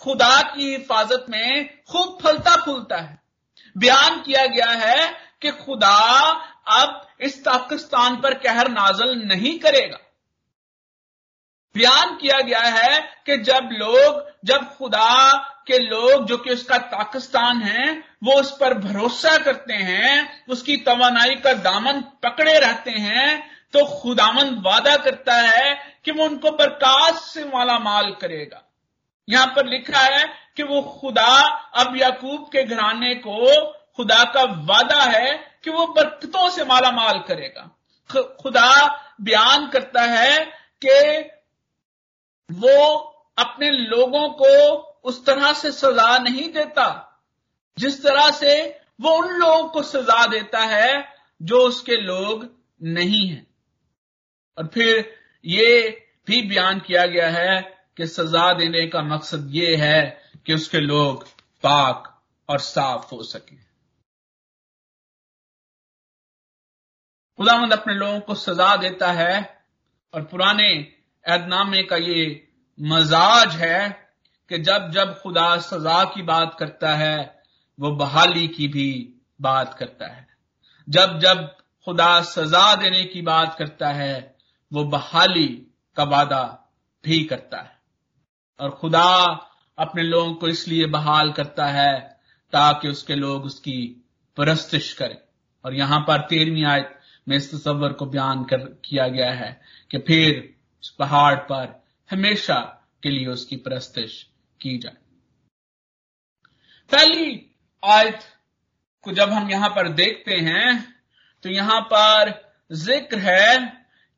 खुदा 0.00 0.40
की 0.52 0.70
हिफाजत 0.70 1.26
में 1.28 1.82
खूब 1.84 2.18
फलता 2.22 2.54
फूलता 2.64 2.96
है। 2.96 3.18
बयान 3.76 4.20
किया 4.22 4.46
गया 4.46 4.70
है 4.78 5.08
कि 5.42 5.50
खुदा 5.56 5.96
अब 6.72 7.08
इस 7.20 7.36
पाकिस्तान 7.38 8.16
पर 8.16 8.34
कहर 8.38 8.68
नाजल 8.70 9.14
नहीं 9.24 9.58
करेगा। 9.58 9.98
बयान 11.74 12.14
किया 12.16 12.40
गया 12.40 12.60
है 12.60 13.00
कि 13.26 13.36
जब 13.38 13.68
लोग, 13.72 14.24
जब 14.44 14.64
खुदा 14.68 15.32
के 15.66 15.78
लोग 15.78 16.24
जो 16.26 16.36
कि 16.36 16.50
उसका 16.50 16.78
पाकिस्तान 16.78 17.62
है, 17.62 17.92
वो 18.24 18.34
उस 18.34 18.50
पर 18.60 18.74
भरोसा 18.74 19.36
करते 19.38 19.74
हैं, 19.74 20.44
उसकी 20.48 20.76
तवानाई 20.78 21.34
का 21.36 21.52
दामन 21.52 22.00
पकड़े 22.22 22.58
रहते 22.58 22.90
हैं 22.90 23.50
तो 23.74 23.84
खुदामंद 24.00 24.62
वादा 24.66 24.96
करता 24.96 25.34
है 25.34 25.74
कि 26.04 26.12
वो 26.12 26.24
उनको 26.24 26.50
बरकत 26.50 27.14
से 27.16 27.44
माला 27.44 27.78
माल 27.78 28.10
करेगा। 28.12 28.62
यहाँ 29.28 29.46
पर 29.46 29.66
लिखा 29.66 29.98
है 29.98 30.24
कि 30.56 30.62
वो 30.62 30.80
खुदा, 31.00 31.36
अब 31.74 31.96
याकूब 31.96 32.48
के 32.52 32.64
घराने 32.64 33.14
को 33.14 33.70
खुदा 33.96 34.22
का 34.24 34.42
वादा 34.68 35.02
है 35.02 35.32
कि 35.64 35.70
वो 35.70 35.86
बरकतों 35.86 36.48
से 36.48 36.64
माला 36.64 36.90
माल 36.90 37.18
करेगा। 37.18 37.70
खुदा 38.42 38.70
बयान 39.20 39.66
करता 39.68 40.02
है 40.02 40.38
कि 40.84 41.30
वो 42.52 42.96
अपने 43.38 43.70
लोगों 43.70 44.28
को 44.28 44.74
उस 45.04 45.26
तरह 45.26 45.52
से 45.52 45.72
सजा 45.72 46.18
नहीं 46.18 46.52
देता। 46.52 47.08
जिस 47.78 48.02
तरह 48.02 48.30
से 48.30 48.80
वो 49.00 49.10
उन 49.10 49.28
लोगों 49.28 49.68
को 49.68 49.82
सजा 49.82 50.26
देता 50.26 50.58
है 50.58 51.14
जो 51.42 51.58
उसके 51.58 51.96
लोग 51.96 52.48
नहीं 52.82 53.28
हैं। 53.28 53.46
और 54.58 54.66
फिर 54.66 55.16
ये 55.44 55.90
भी 56.26 56.48
बयान 56.48 56.80
किया 56.80 57.06
गया 57.06 57.30
है 57.30 57.84
कि 57.96 58.06
सजा 58.06 58.52
देने 58.52 58.86
का 58.86 59.02
मकसद 59.02 59.48
ये 59.50 59.76
है 59.76 60.30
कि 60.46 60.54
उसके 60.54 60.78
लोग 60.78 61.28
पाक 61.62 62.22
और 62.48 62.58
साफ़ 62.58 63.14
हो 63.14 63.22
सके। 63.22 63.56
खुदामंद 67.36 67.72
अपने 67.72 67.94
लोगों 67.94 68.20
को 68.20 68.34
सजा 68.34 68.76
देता 68.76 69.12
है 69.12 69.64
और 70.14 70.24
पुराने 70.24 70.98
ऐदनामे 71.28 71.82
का 71.82 71.96
ये 71.96 72.48
मजाज 72.80 73.56
है 73.56 74.08
कि 74.48 74.58
जब 74.58 74.90
जब 74.90 75.20
खुदा 75.22 75.56
सजा 75.56 76.04
की 76.04 76.22
बात 76.22 76.56
करता 76.58 76.94
है, 76.94 77.42
वो 77.80 77.90
बहाली 77.90 78.48
की 78.48 78.68
भी 78.68 79.14
बात 79.40 79.74
करता 79.74 80.06
है। 80.06 80.28
जब 80.88 81.18
जब 81.18 81.56
खुदा 81.84 82.22
सजा 82.22 82.74
देने 82.74 83.04
की 83.04 83.22
बात 83.22 83.56
करता 83.58 83.88
है, 83.88 84.36
वो 84.72 84.84
बहाली 84.84 85.66
का 85.96 86.04
वादा 86.04 86.72
भी 87.04 87.24
करता 87.24 87.60
है। 87.60 87.78
और 88.60 88.70
खुदा 88.70 89.46
अपने 89.78 90.02
लोगों 90.02 90.34
को 90.34 90.48
इसलिए 90.48 90.86
बहाल 90.86 91.32
करता 91.32 91.66
है 91.66 92.20
ताकि 92.52 92.88
उसके 92.88 93.14
लोग 93.14 93.44
उसकी 93.44 94.06
परस्तिश 94.36 94.92
करें। 94.92 95.18
और 95.64 95.74
यहाँ 95.74 96.00
पर 96.00 96.20
तेरहवीं 96.20 96.64
आयत 96.64 97.00
में 97.28 97.36
इस 97.36 97.54
तस्वर 97.54 97.92
को 97.92 98.06
बयान 98.06 98.44
कर 98.44 98.56
किया 98.56 99.08
गया 99.08 99.32
है 99.32 99.60
कि 99.90 99.98
फिर 99.98 100.51
उस 100.82 100.90
पहाड़ 100.90 101.34
पर 101.50 101.80
हमेशा 102.10 102.60
के 103.02 103.10
लिए 103.10 103.26
उसकी 103.26 103.56
परस्तिश 103.58 104.22
की 104.60 104.76
जाए। 104.78 104.96
पहली 106.90 107.50
आयत 107.82 108.20
को 109.06 109.12
जब 109.12 109.30
हम 109.30 109.50
यहाँ 109.50 109.68
पर 109.68 109.88
देखते 109.90 110.34
हैं 110.40 110.94
तो 111.44 111.48
यहाँ 111.48 111.80
पर 111.92 112.32
ज़िक्र 112.70 113.18
है 113.18 113.58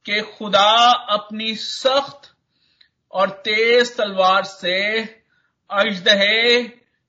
कि 0.06 0.20
खुदा 0.32 0.70
अपनी 1.12 1.54
सख्त 1.56 2.30
और 3.12 3.30
तेज 3.44 3.96
तलवार 3.96 4.44
से 4.44 4.78
अजदहे 5.70 6.62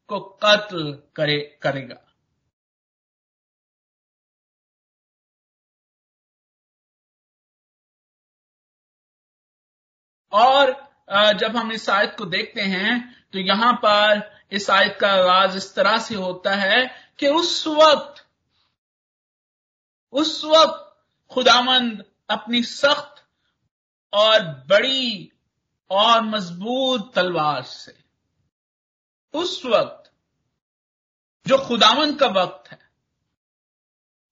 को 0.10 0.20
कत्ल 0.44 0.92
करे, 1.16 1.40
करेगा। 1.62 2.05
और 10.36 10.72
जब 11.10 11.58
हम 11.58 11.72
इस 11.72 11.90
आयत 11.90 12.16
को 12.18 12.26
देखते 12.26 12.62
हैं 12.62 13.16
तो 13.34 13.40
यहाँ 13.40 13.74
पर 13.74 14.32
इस 14.52 14.70
आयत 14.70 14.98
का 15.02 15.12
आगाज़ 15.12 15.58
इस 15.58 15.76
तरह 15.76 15.98
से 15.98 16.16
होता 16.16 16.56
है 16.56 16.86
कि 17.20 17.28
उस 17.28 17.68
वक्त 17.68 18.26
उस 20.14 20.46
वक्त 20.46 20.82
खुदामंद 21.32 22.06
अपनी 22.30 22.64
सख्त 22.64 23.24
और 24.14 24.42
बड़ी 24.42 25.32
और 25.92 26.22
मज़बूत 26.22 27.12
तलवार 27.16 27.62
से, 27.64 27.94
उस 29.34 29.66
वक्त, 29.66 30.12
जो 31.48 31.58
खुदामंद 31.58 32.20
का 32.20 32.28
वक्त 32.28 32.72
है, 32.72 32.80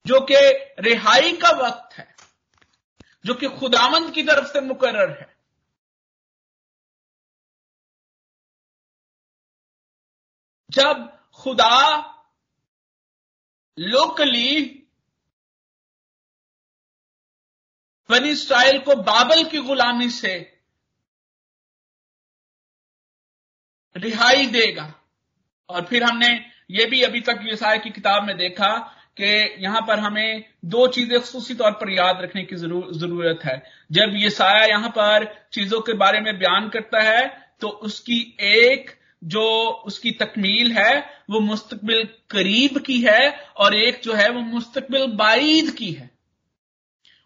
जो 0.06 0.20
कि 0.20 0.34
रिहाई 0.80 1.32
का 1.32 1.50
वक्त 1.50 1.98
है, 1.98 2.14
जो 3.24 3.34
कि 3.34 3.48
खुदामंद 3.48 4.10
की 4.10 4.22
तरफ़ 4.22 4.46
से 4.46 4.60
मुकर्र 4.60 5.10
है 5.10 5.33
जब 10.74 11.06
खुदा 11.40 11.76
लोकली 13.78 14.50
बनी 18.10 18.30
इसराइल 18.30 18.78
को 18.80 18.94
बाबल 19.02 19.44
की 19.44 19.58
गुलामी 19.60 20.08
से 20.12 20.34
रिहाई 23.96 24.46
देगा। 24.48 24.92
और 25.68 25.84
फिर 25.86 26.04
हमने 26.04 26.28
ये 26.70 26.84
भी 26.86 27.02
अभी 27.02 27.20
तक 27.20 27.40
यसाया 27.44 27.76
की 27.76 27.90
किताब 27.90 28.24
में 28.24 28.36
देखा 28.36 28.70
कि 29.16 29.26
यहाँ 29.62 29.80
पर 29.80 29.98
हमें 30.00 30.44
दो 30.66 30.86
चीज़ें 30.88 31.18
खसूसी 31.20 31.54
तौर 31.54 31.72
पर 31.72 31.90
याद 31.92 32.20
रखने 32.22 32.42
की 32.44 32.56
ज़रूरत 32.56 33.44
है। 33.44 33.56
जब 33.92 34.14
ये 34.16 34.30
साया 34.30 34.64
यहाँ 34.66 34.88
पर 34.90 35.24
चीज़ों 35.52 35.80
के 35.80 35.92
बारे 35.96 36.20
में 36.20 36.38
बयान 36.38 36.68
करता 36.68 37.02
है 37.02 37.26
तो 37.60 37.68
उसकी 37.88 38.20
एक 38.42 38.90
जो 39.24 39.42
उसकी 39.86 40.10
तकमील 40.10 40.72
है, 40.72 40.98
वो 41.30 41.40
मुस्तकबिल 41.40 42.04
करीब 42.30 42.78
की 42.78 43.00
है 43.00 43.30
और 43.56 43.74
एक 43.74 44.00
जो 44.04 44.12
है 44.12 44.28
वो 44.30 44.40
मुस्तकबिल 44.40 45.06
बाईद 45.16 45.70
की 45.70 45.90
है। 45.92 46.10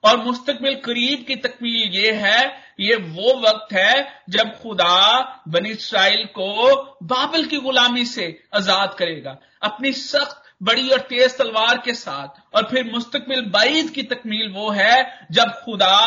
और 0.05 0.17
मुस्तकबिल 0.17 0.75
करीब 0.75 1.25
की 1.27 1.37
तकमील 1.37 1.89
ये 1.95 2.13
है, 2.13 2.69
ये 2.81 2.97
वो 2.97 3.35
वक्त 3.41 3.73
है 3.73 4.25
जब 4.31 4.55
खुदा 4.59 5.45
बन 5.49 5.67
इसराइल 5.67 6.25
को 6.35 6.75
बाबल 7.05 7.45
की 7.45 7.57
गुलामी 7.57 8.05
से 8.07 8.27
आज़ाद 8.55 8.95
करेगा, 8.95 9.37
अपनी 9.63 9.93
सख्त, 9.93 10.43
बड़ी 10.63 10.89
और 10.91 11.01
तेज 11.01 11.37
तलवार 11.39 11.79
के 11.79 11.95
साथ। 11.95 12.41
और 12.55 12.69
फिर 12.71 12.91
मुस्तकबिल 12.93 13.41
बाईद 13.51 13.91
की 13.91 14.03
तकमील 14.05 14.53
वो 14.53 14.71
है 14.71 15.27
जब 15.33 15.61
खुदा 15.65 15.99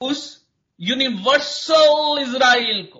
उस 0.00 0.43
यूनिवर्सल 0.80 2.18
इसराइल 2.22 2.86
को। 2.86 2.98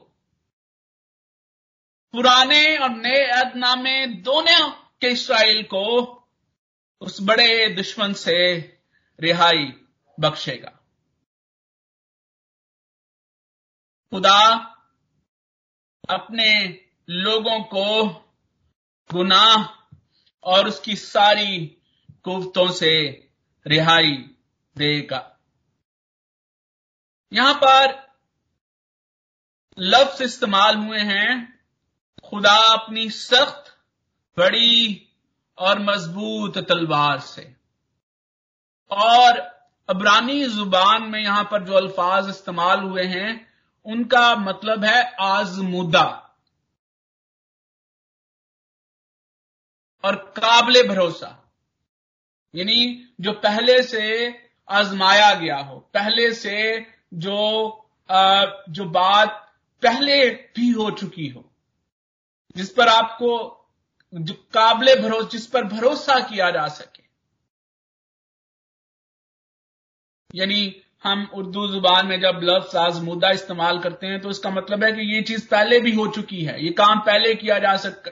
पुराने 2.13 2.79
और 2.79 2.91
नए 2.91 3.27
अदनामे 3.27 4.07
दोनों 4.07 4.71
के 4.71 5.09
इसराइल 5.09 5.63
को 5.63 6.15
उस 7.01 7.19
बड़े 7.23 7.69
दुश्मन 7.69 8.13
से 8.13 8.59
रिहाई 9.21 9.73
बख्शेगा। 10.21 10.81
खुदा 14.13 14.55
अपने 16.11 16.81
लोगों 17.11 17.61
को 17.61 18.09
गुनाह 19.13 19.89
और 20.45 20.69
उसकी 20.69 20.97
सारी 20.97 21.67
कुवतों 22.25 22.73
से 22.73 22.91
रिहाई 23.67 24.11
देगा। 24.77 25.34
यहाँ 27.35 27.55
पर 27.65 28.15
लफ्ज 29.79 30.23
इस्तेमाल 30.23 30.77
हुए 30.77 31.01
हैं। 31.01 31.61
खुदा 32.31 32.83
अपनी 32.83 33.11
सख्त, 33.11 33.79
बड़ी 34.39 35.09
और 35.59 35.79
मज़बूत 35.79 36.59
तलवार 36.59 37.21
से। 37.21 37.57
और 38.91 39.39
अबरानी 39.89 40.45
ज़ुबान 40.45 41.03
में 41.03 41.21
यहाँ 41.21 41.45
पर 41.45 41.65
जो 41.65 41.73
अल्फाज 41.75 42.29
इस्तेमाल 42.29 42.81
हुए 42.81 43.05
हैं, 43.05 43.55
उनका 43.85 44.37
मतलब 44.37 44.85
है 44.85 45.15
आजमुदा। 45.21 46.37
और 50.05 50.17
काबले 50.17 50.83
भरोसा। 50.83 51.53
यानी 52.55 53.09
जो 53.21 53.33
पहले 53.33 53.83
से 53.83 54.35
आजमाया 54.69 55.35
गया 55.35 55.57
हो, 55.57 55.79
पहले 55.79 56.33
से 56.35 56.94
जो 57.15 57.37
आ, 58.09 58.45
जो 58.69 58.85
बात 58.85 59.41
पहले 59.83 60.25
भी 60.57 60.71
हो 60.71 60.91
चुकी 60.93 61.29
हो 61.29 61.45
जिस 62.57 62.71
पर 62.73 62.89
आपको 62.89 63.31
जो 64.13 64.35
काबले 64.55 64.95
भरोसा 64.97 65.29
जिस 65.29 65.47
पर 65.47 65.65
भरोसा 65.65 66.19
किया 66.21 66.51
जा 66.51 66.67
सके। 66.69 67.03
यानी 70.31 70.75
हम 71.05 71.25
उर्दू 71.35 71.67
ज़ुबान 71.69 72.07
में 72.07 72.21
जब 72.21 72.41
लफ्ज 72.43 72.77
आजमुदा 72.77 73.31
इस्तेमाल 73.31 73.79
करते 73.79 74.07
हैं 74.07 74.21
तो 74.21 74.31
इसका 74.31 74.51
मतलब 74.51 74.85
है 74.85 74.93
कि 74.93 75.15
ये 75.15 75.23
चीज़ 75.23 75.47
पहले 75.49 75.81
भी 75.81 75.95
हो 75.95 76.07
चुकी 76.09 76.45
है। 76.45 76.63
ये 76.65 76.71
काम 76.75 77.01
पहले 77.01 77.35
किया 77.35 77.59
जा 77.59 77.77
सक 77.79 78.11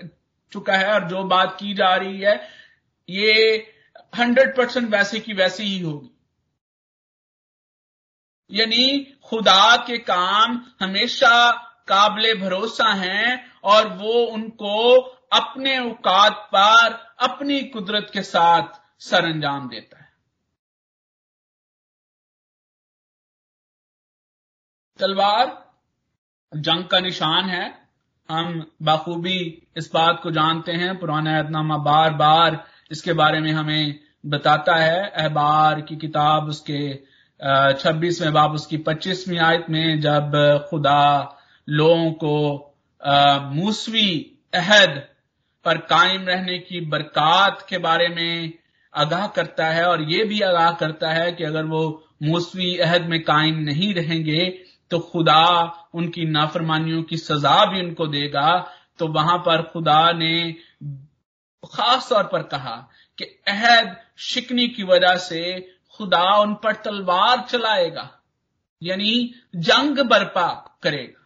चुका 0.52 0.76
है 0.76 0.92
और 0.92 1.08
जो 1.08 1.22
बात 1.26 1.56
की 1.60 1.74
जा 1.74 1.94
रही 1.96 2.20
है 2.20 2.40
ये 3.08 3.54
हंड्रेड 4.18 4.56
परसेंट 4.56 4.90
वैसे 4.90 5.20
की 5.20 5.32
वैसी 5.34 5.64
ही 5.64 5.78
होगी। 5.80 6.11
यानी 8.52 9.16
खुदा 9.24 9.76
के 9.76 9.98
काम 9.98 10.66
हमेशा 10.80 11.50
काबिल 11.88 12.40
भरोसा 12.40 12.92
हैं 12.92 13.52
और 13.64 13.88
वो 13.88 14.12
उनको 14.12 15.00
अपने 15.32 15.78
औकात 15.78 16.50
पर, 16.54 16.92
अपनी 17.20 17.62
कुदरत 17.62 18.10
के 18.12 18.22
साथ 18.22 18.68
सर 19.00 19.24
अंजाम 19.24 19.68
देता 19.68 19.98
है। 19.98 20.12
तलवार 24.98 25.72
जंग 26.56 26.84
का 26.84 27.00
निशान 27.00 27.44
है। 27.44 27.88
हम 28.30 28.72
बाखूबी 28.82 29.68
इस 29.76 29.90
बात 29.94 30.20
को 30.22 30.30
जानते 30.30 30.72
हैं। 30.72 30.98
पुराना 30.98 31.38
ऐतनामा 31.38 31.76
बार 31.76 32.14
बार 32.14 32.66
इसके 32.90 33.12
बारे 33.12 33.40
में 33.40 33.52
हमें 33.52 34.00
बताता 34.26 34.76
है। 34.76 35.10
अहबार 35.10 35.80
की 35.80 35.96
किताब 35.96 36.48
उसके 36.48 37.11
छब्बीसवें 37.42 38.32
बाब 38.32 38.52
उसकी 38.52 38.76
पच्चीसवीं 38.76 39.38
आयत 39.38 39.66
में 39.70 40.00
जब 40.00 40.32
खुदा 40.70 41.38
लोगों 41.68 42.12
को 42.12 42.36
मूसवी 43.54 44.36
अहद 44.54 45.02
पर 45.64 45.78
कायम 45.78 46.26
रहने 46.26 46.58
की 46.58 46.80
बरकत 46.80 47.66
के 47.68 47.78
बारे 47.78 48.08
में 48.08 48.52
आगाह 48.94 49.26
करता 49.26 49.66
है 49.66 49.84
और 49.84 50.02
ये 50.02 50.24
भी 50.24 50.40
आगाह 50.40 50.70
करता 50.70 51.12
है 51.12 51.32
कि 51.32 51.44
अगर 51.44 51.64
वो 51.64 51.82
मूसवी 52.22 52.76
अहद 52.78 53.02
में 53.02 53.22
कायम 53.22 53.58
नहीं 53.58 53.94
रहेंगे 53.94 54.48
तो 54.90 54.98
खुदा 54.98 55.44
उनकी 55.94 56.24
नाफरमानियों 56.24 57.02
की 57.02 57.16
सजा 57.16 57.64
भी 57.64 57.80
उनको 57.80 58.06
देगा। 58.06 58.72
तो 58.98 59.06
वहाँ 59.08 59.38
पर 59.38 59.62
खुदा 59.62 60.12
ने 60.12 60.52
खास 61.64 62.08
तौर 62.08 62.24
पर 62.24 62.42
कहा 62.42 62.76
कि 63.18 63.24
अहद 63.24 63.96
शिकनी 64.18 64.68
की 64.68 64.82
वजह 64.82 65.16
से 65.16 65.42
खुदा 66.02 66.22
उन 66.36 66.54
पर 66.62 66.74
तलवार 66.84 67.40
चलाएगा, 67.42 68.08
यानी 68.82 69.34
जंग 69.56 69.98
बर्पा 70.08 70.46
करेगा। 70.82 71.20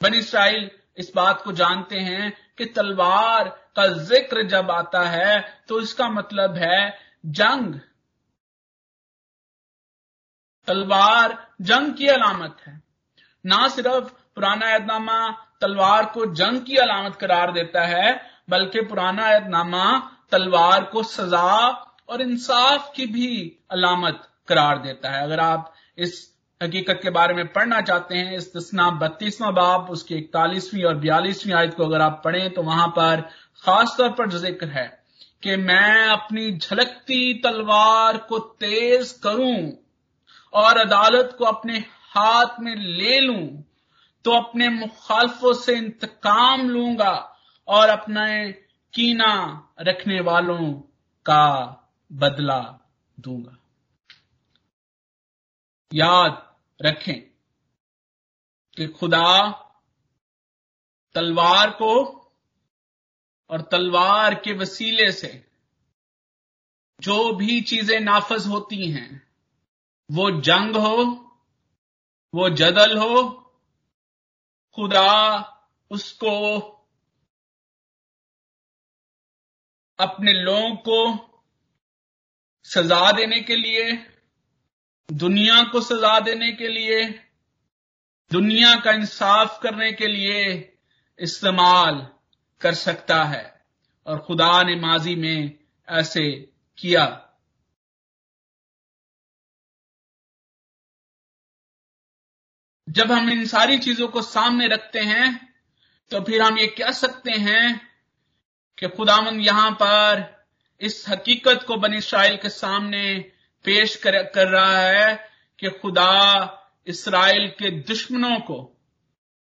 बन 0.00 0.14
इसराइल 0.14 0.70
इस 0.98 1.10
बात 1.16 1.42
को 1.42 1.52
जानते 1.52 1.98
हैं 2.00 2.32
कि 2.58 2.64
तलवार 2.66 3.48
का 3.76 3.86
ज़िक्र 4.04 4.42
जब 4.48 4.70
आता 4.70 5.02
है 5.02 5.40
तो 5.68 5.80
इसका 5.80 6.08
मतलब 6.10 6.56
है 6.56 6.98
जंग। 7.28 7.74
तलवार 10.68 11.36
जंग 11.62 11.94
की 11.94 12.06
अलामत 12.08 12.56
है। 12.66 12.80
ना 13.44 13.68
सिर्फ़ 13.68 14.12
पुराना 14.34 14.70
ऐदनामा 14.70 15.30
तलवार 15.60 16.04
को 16.06 16.26
जंग 16.34 16.60
की 16.66 16.76
अलामत 16.78 17.16
करार 17.16 17.52
देता 17.52 17.84
है, 17.86 18.20
बल्कि 18.50 18.80
पुराना 18.82 19.28
ऐदनामा 19.30 19.86
तलवार 20.32 20.84
को 20.84 21.02
सजा 21.04 21.70
और 22.10 22.22
इंसाफ 22.22 22.92
की 22.96 23.06
भी 23.06 23.28
अलामत 23.70 24.28
करार 24.48 24.78
देता 24.78 25.10
है। 25.10 25.22
अगर 25.22 25.40
आप 25.40 25.72
इस 25.98 26.28
हकीकत 26.60 27.00
के 27.02 27.10
बारे 27.10 27.34
में 27.34 27.46
पढ़ना 27.52 27.80
चाहते 27.80 28.16
हैं 28.16 28.36
इस 28.36 28.52
दसना 28.56 28.90
बत्तीसवां 29.00 29.52
बाप 29.54 29.90
उसकी 29.90 30.14
इकतालीसवीं 30.14 30.84
और 30.84 30.94
बयालीसवीं 30.94 31.54
आयत 31.54 31.74
को 31.74 31.84
अगर 31.84 32.00
आप 32.00 32.20
पढ़ें 32.24 32.50
तो 32.50 32.62
वहाँ 32.62 32.88
पर 32.88 33.20
खास 33.62 33.94
तौर 33.98 34.10
पर 34.10 34.30
ज़िक्र 34.30 34.66
है 34.68 34.86
कि 35.42 35.56
मैं 35.56 36.06
अपनी 36.08 36.50
झलकती 36.58 37.34
तलवार 37.34 38.18
को 38.28 38.38
तेज 38.38 39.12
करूँ 39.22 39.56
और 40.52 40.78
अदालत 40.78 41.34
को 41.38 41.44
अपने 41.44 41.78
हाथ 42.16 42.60
में 42.60 42.74
ले 42.76 43.18
लूँ 43.20 43.46
तो 44.24 44.32
अपने 44.32 44.68
मुखालफों 44.68 45.52
से 45.52 45.76
इंतकाम 45.76 46.68
लूँगा 46.68 47.14
और 47.68 47.88
अपने 47.88 48.52
कीना 48.94 49.32
रखने 49.80 50.20
वालों 50.20 50.72
का 51.26 51.46
बदला 52.12 52.78
दूँगा। 53.20 53.56
याद 55.94 56.56
रखें 56.82 57.20
कि 58.76 58.86
खुदा 58.86 59.50
तलवार 61.14 61.70
को 61.70 62.20
और 63.50 63.62
तलवार 63.62 64.34
के 64.34 64.52
वसीले 64.52 65.12
से 65.12 65.50
जो 67.00 67.32
भी 67.32 67.60
चीज़ें 67.60 68.00
नाफज 68.00 68.46
होती 68.46 68.90
हैं, 68.90 69.28
वो 70.10 70.40
जंग 70.40 70.76
हो, 70.76 71.04
वो 72.34 72.50
जदल 72.50 72.98
हो, 72.98 73.32
खुदा 74.74 75.40
उसको 75.90 76.58
अपने 79.98 80.32
लोगों 80.32 80.76
को 80.76 81.29
सजा 82.64 83.12
देने 83.12 83.40
के 83.40 83.56
लिए, 83.56 84.06
दुनिया 85.12 85.62
को 85.62 85.80
सजा 85.80 86.20
देने 86.20 86.52
के 86.52 86.68
लिए, 86.68 87.26
दुनिया 88.32 88.80
का 88.80 88.92
इंसाफ 88.92 89.60
करने 89.62 89.92
के 89.92 90.06
लिए 90.06 90.72
इस्तेमाल 91.18 92.08
कर 92.60 92.74
सकता 92.74 93.24
है। 93.24 93.66
और 94.06 94.18
खुदा 94.18 94.62
ने 94.62 94.76
माजी 94.76 95.14
में 95.14 95.58
ऐसे 95.88 96.52
किया। 96.78 97.26
जब 102.88 103.12
हम 103.12 103.30
इन 103.30 103.46
सारी 103.46 103.78
चीज़ों 103.78 104.08
को 104.08 104.22
सामने 104.22 104.68
रखते 104.68 105.00
हैं 105.00 105.54
तो 106.10 106.20
फिर 106.20 106.42
हम 106.42 106.58
ये 106.58 106.66
कह 106.66 106.90
सकते 106.90 107.30
हैं 107.30 107.88
कि 108.78 108.88
खुदामंद 108.88 109.40
यहाँ 109.40 109.70
पर 109.70 110.39
इस 110.80 111.04
हकीकत 111.08 111.64
को 111.66 111.76
बनी 111.76 111.96
इसराइल 111.96 112.36
के 112.36 112.48
सामने 112.48 113.18
पेश 113.64 113.96
कर, 113.96 114.22
कर 114.22 114.48
रहा 114.48 114.80
है 114.80 115.30
कि 115.58 115.70
खुदा 115.70 116.56
इसराइल 116.86 117.48
के 117.48 117.70
दुश्मनों 117.70 118.40
को 118.40 118.76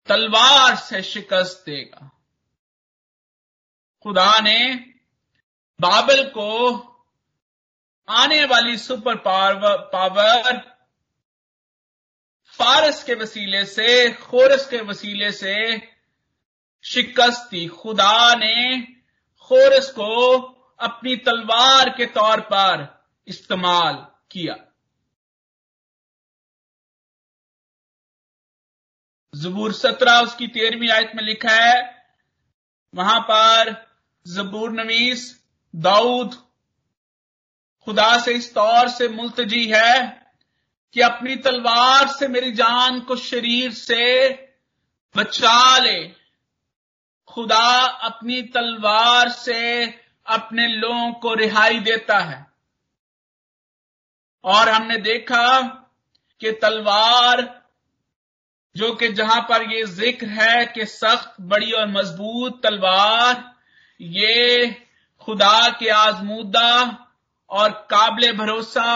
तलवार 0.06 0.76
से 0.76 1.02
शिकस्त 1.02 1.62
देगा। 1.66 2.10
खुदा 4.02 4.38
ने 4.38 4.74
बाबल 5.80 6.24
को 6.24 6.50
आने 8.08 8.44
वाली 8.44 8.76
सुपर 8.78 9.16
पावर 9.16 10.76
फारस 12.46 13.04
के 13.04 13.14
वसीले 13.14 13.64
से 13.64 14.12
खोरस 14.12 14.66
के 14.66 14.80
वसीले 14.80 15.32
से 15.32 15.56
शिकस्त 16.84 17.48
दी। 17.50 17.66
खुदा 17.66 18.34
ने 18.34 18.82
खोरस 19.40 19.90
को 19.90 20.52
अपनी 20.80 21.16
तलवार 21.16 21.88
के 21.90 22.06
तौर 22.06 22.40
पर 22.40 23.04
इस्तेमाल 23.26 23.94
किया। 24.30 24.54
जबूर 29.34 29.72
सत्रह, 29.72 30.20
उसकी 30.20 30.46
तेरहवीं 30.46 30.90
आयत 30.90 31.12
में 31.16 31.22
लिखा 31.22 31.52
है, 31.52 32.08
वहाँ 32.94 33.20
पर 33.20 33.86
जबूर 34.26 34.70
नवीस, 34.70 35.44
दाऊद 35.76 36.34
खुदा 37.84 38.18
से 38.18 38.32
इस 38.32 38.54
तौर 38.54 38.88
से 38.88 39.08
मुलतजी 39.08 39.72
है 39.74 40.26
कि 40.92 41.00
अपनी 41.00 41.36
तलवार 41.36 42.08
से 42.08 42.28
मेरी 42.28 42.52
जान 42.52 43.00
को 43.00 43.16
शरीर 43.16 43.72
से 43.72 44.30
बचा 45.16 45.78
ले। 45.78 46.08
खुदा 47.26 47.86
अपनी 47.86 48.42
तलवार 48.42 49.28
से 49.28 49.86
अपने 50.28 50.66
लोगों 50.68 51.12
को 51.12 51.34
रिहाई 51.34 51.78
देता 51.78 52.18
है। 52.18 52.46
और 54.44 54.68
हमने 54.68 54.96
देखा 54.96 55.60
कि 56.40 56.52
तलवार, 56.52 57.62
जो 58.76 58.94
कि 58.94 59.08
जहाँ 59.08 59.40
पर 59.40 59.62
यह 59.62 59.84
ज़िक्र 59.84 60.26
है 60.26 60.66
कि 60.66 60.86
सख्त, 60.86 61.34
बड़ी 61.40 61.72
और 61.72 61.86
मज़बूत 61.86 62.62
तलवार, 62.62 63.54
ये 64.00 64.66
खुदा 65.20 65.68
के 65.70 65.88
आजमूदा 65.88 66.98
और 67.50 67.70
काबिल 67.70 68.32
भरोसा 68.32 68.92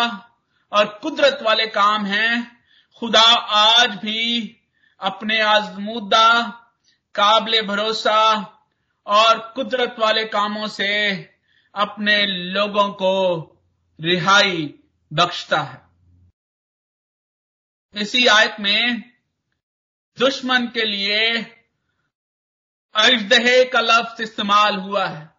और 0.72 0.98
कुदरत 1.02 1.38
वाले 1.42 1.66
काम 1.66 2.04
हैं। 2.04 2.60
खुदा 2.98 3.32
आज 3.50 3.90
भी 3.90 4.56
अपने 5.00 5.40
आजमूदा, 5.40 6.42
काबिल 7.14 7.66
भरोसा 7.66 8.56
और 9.10 9.38
कुदरत 9.38 9.96
वाले 9.98 10.24
कामों 10.24 10.68
से 10.68 11.12
अपने 11.74 12.26
लोगों 12.26 12.92
को 12.92 13.14
रिहाई 14.00 14.74
बख्शता 15.12 15.60
है। 15.60 15.90
इसी 18.02 18.26
आयत 18.26 18.56
में 18.60 19.00
दुश्मन 20.18 20.66
के 20.66 20.84
लिए 20.84 21.42
अजदहे 22.94 23.64
का 23.64 23.80
लफ्ज 23.80 24.20
इस्तेमाल 24.20 24.76
हुआ 24.76 25.06
है। 25.06 25.34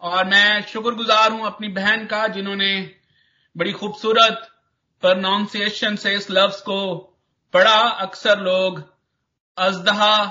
और 0.00 0.24
मैं 0.24 0.62
शुक्रगुजार 0.62 1.32
हूँ 1.32 1.46
अपनी 1.46 1.68
बहन 1.68 2.06
का, 2.06 2.28
जिन्होंने 2.28 3.00
बड़ी 3.56 3.72
खूबसूरत 3.72 4.50
प्रोनाउंसिएशन 5.00 5.96
से 5.96 6.14
इस 6.14 6.30
लफ्ज 6.30 6.60
को 6.60 6.96
पढ़ा। 7.52 7.80
अक्सर 7.80 8.38
लोग 8.38 8.93
अजदहा 9.56 10.26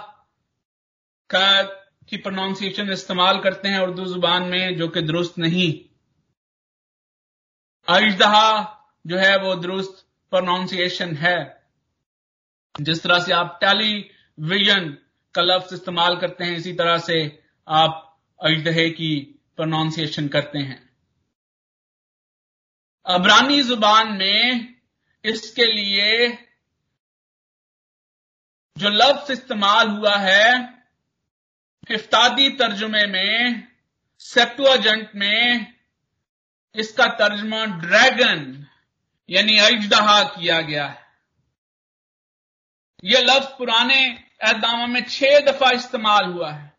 का 1.29 1.61
की 2.09 2.17
प्रोनाउंसिएशन 2.17 2.91
इस्तेमाल 2.91 3.39
करते 3.39 3.69
हैं 3.69 3.79
उर्दू 3.79 4.05
ज़ुबान 4.05 4.43
में, 4.43 4.77
जो 4.77 4.87
कि 4.87 5.01
दुरुस्त 5.01 5.37
नहीं। 5.37 5.73
अजदहा 7.87 8.79
जो 9.07 9.17
है 9.17 9.37
वो 9.37 9.55
दुरुस्त 9.55 10.07
प्रोनाउंसिएशन 10.29 11.15
है। 11.15 11.63
जिस 12.81 13.03
तरह 13.03 13.19
से 13.19 13.31
आप 13.31 13.59
टेलीविज़न 13.63 14.97
का 15.33 15.41
लफ्ज 15.41 15.73
इस्तेमाल 15.73 16.17
करते 16.17 16.43
हैं, 16.43 16.57
इसी 16.57 16.73
तरह 16.73 16.97
से 16.97 17.43
आप 17.67 18.19
अजदहे 18.43 18.89
की 18.89 19.39
प्रोनाउंसिएशन 19.55 20.27
करते 20.27 20.59
हैं। 20.59 20.89
अबरानी 23.05 23.61
ज़ुबान 23.61 24.13
में 24.13 24.75
इसके 25.23 25.65
लिए 25.65 26.27
जो 28.77 28.89
लफ्ज 28.89 29.31
इस्तेमाल 29.31 29.87
हुआ 29.87 30.15
है 30.15 30.73
इफ्तादी 31.91 32.49
तर्जुमे 32.49 33.05
में 33.05 33.67
सेप्टुअजेंट 34.19 35.11
में, 35.15 35.73
इसका 36.75 37.07
तर्जमा 37.07 37.65
ड्रैगन, 37.65 38.67
यानी 39.29 39.57
अजदहा 39.57 40.23
किया 40.23 40.61
गया 40.61 40.87
है। 40.87 41.05
यह 43.03 43.19
लफ्ज 43.19 43.57
पुराने 43.57 44.05
एहदामा 44.43 44.85
में 44.85 45.03
छह 45.03 45.39
दफ़ा 45.39 45.71
इस्तेमाल 45.71 46.25
हुआ 46.25 46.51
है। 46.51 46.73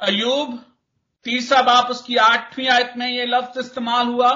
अयूब, 0.00 0.74
तीसरा 1.24 1.62
बाप 1.62 1.86
उसकी 1.86 2.16
आठवीं 2.16 2.68
आयत 2.68 2.92
में 2.96 3.08
यह 3.08 3.24
लफ्ज 3.26 3.58
इस्तेमाल 3.58 4.06
हुआ। 4.06 4.32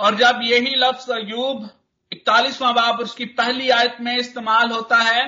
और 0.00 0.14
जब 0.14 0.40
यही 0.42 0.74
लफ्ज 0.74 1.10
अयूब 1.10 1.83
इकतालीसवां 2.12 2.74
बाप 2.74 3.00
उसकी 3.00 3.24
पहली 3.24 3.70
आयत 3.70 3.96
में 4.00 4.16
इस्तेमाल 4.16 4.70
होता 4.70 4.98
है। 4.98 5.22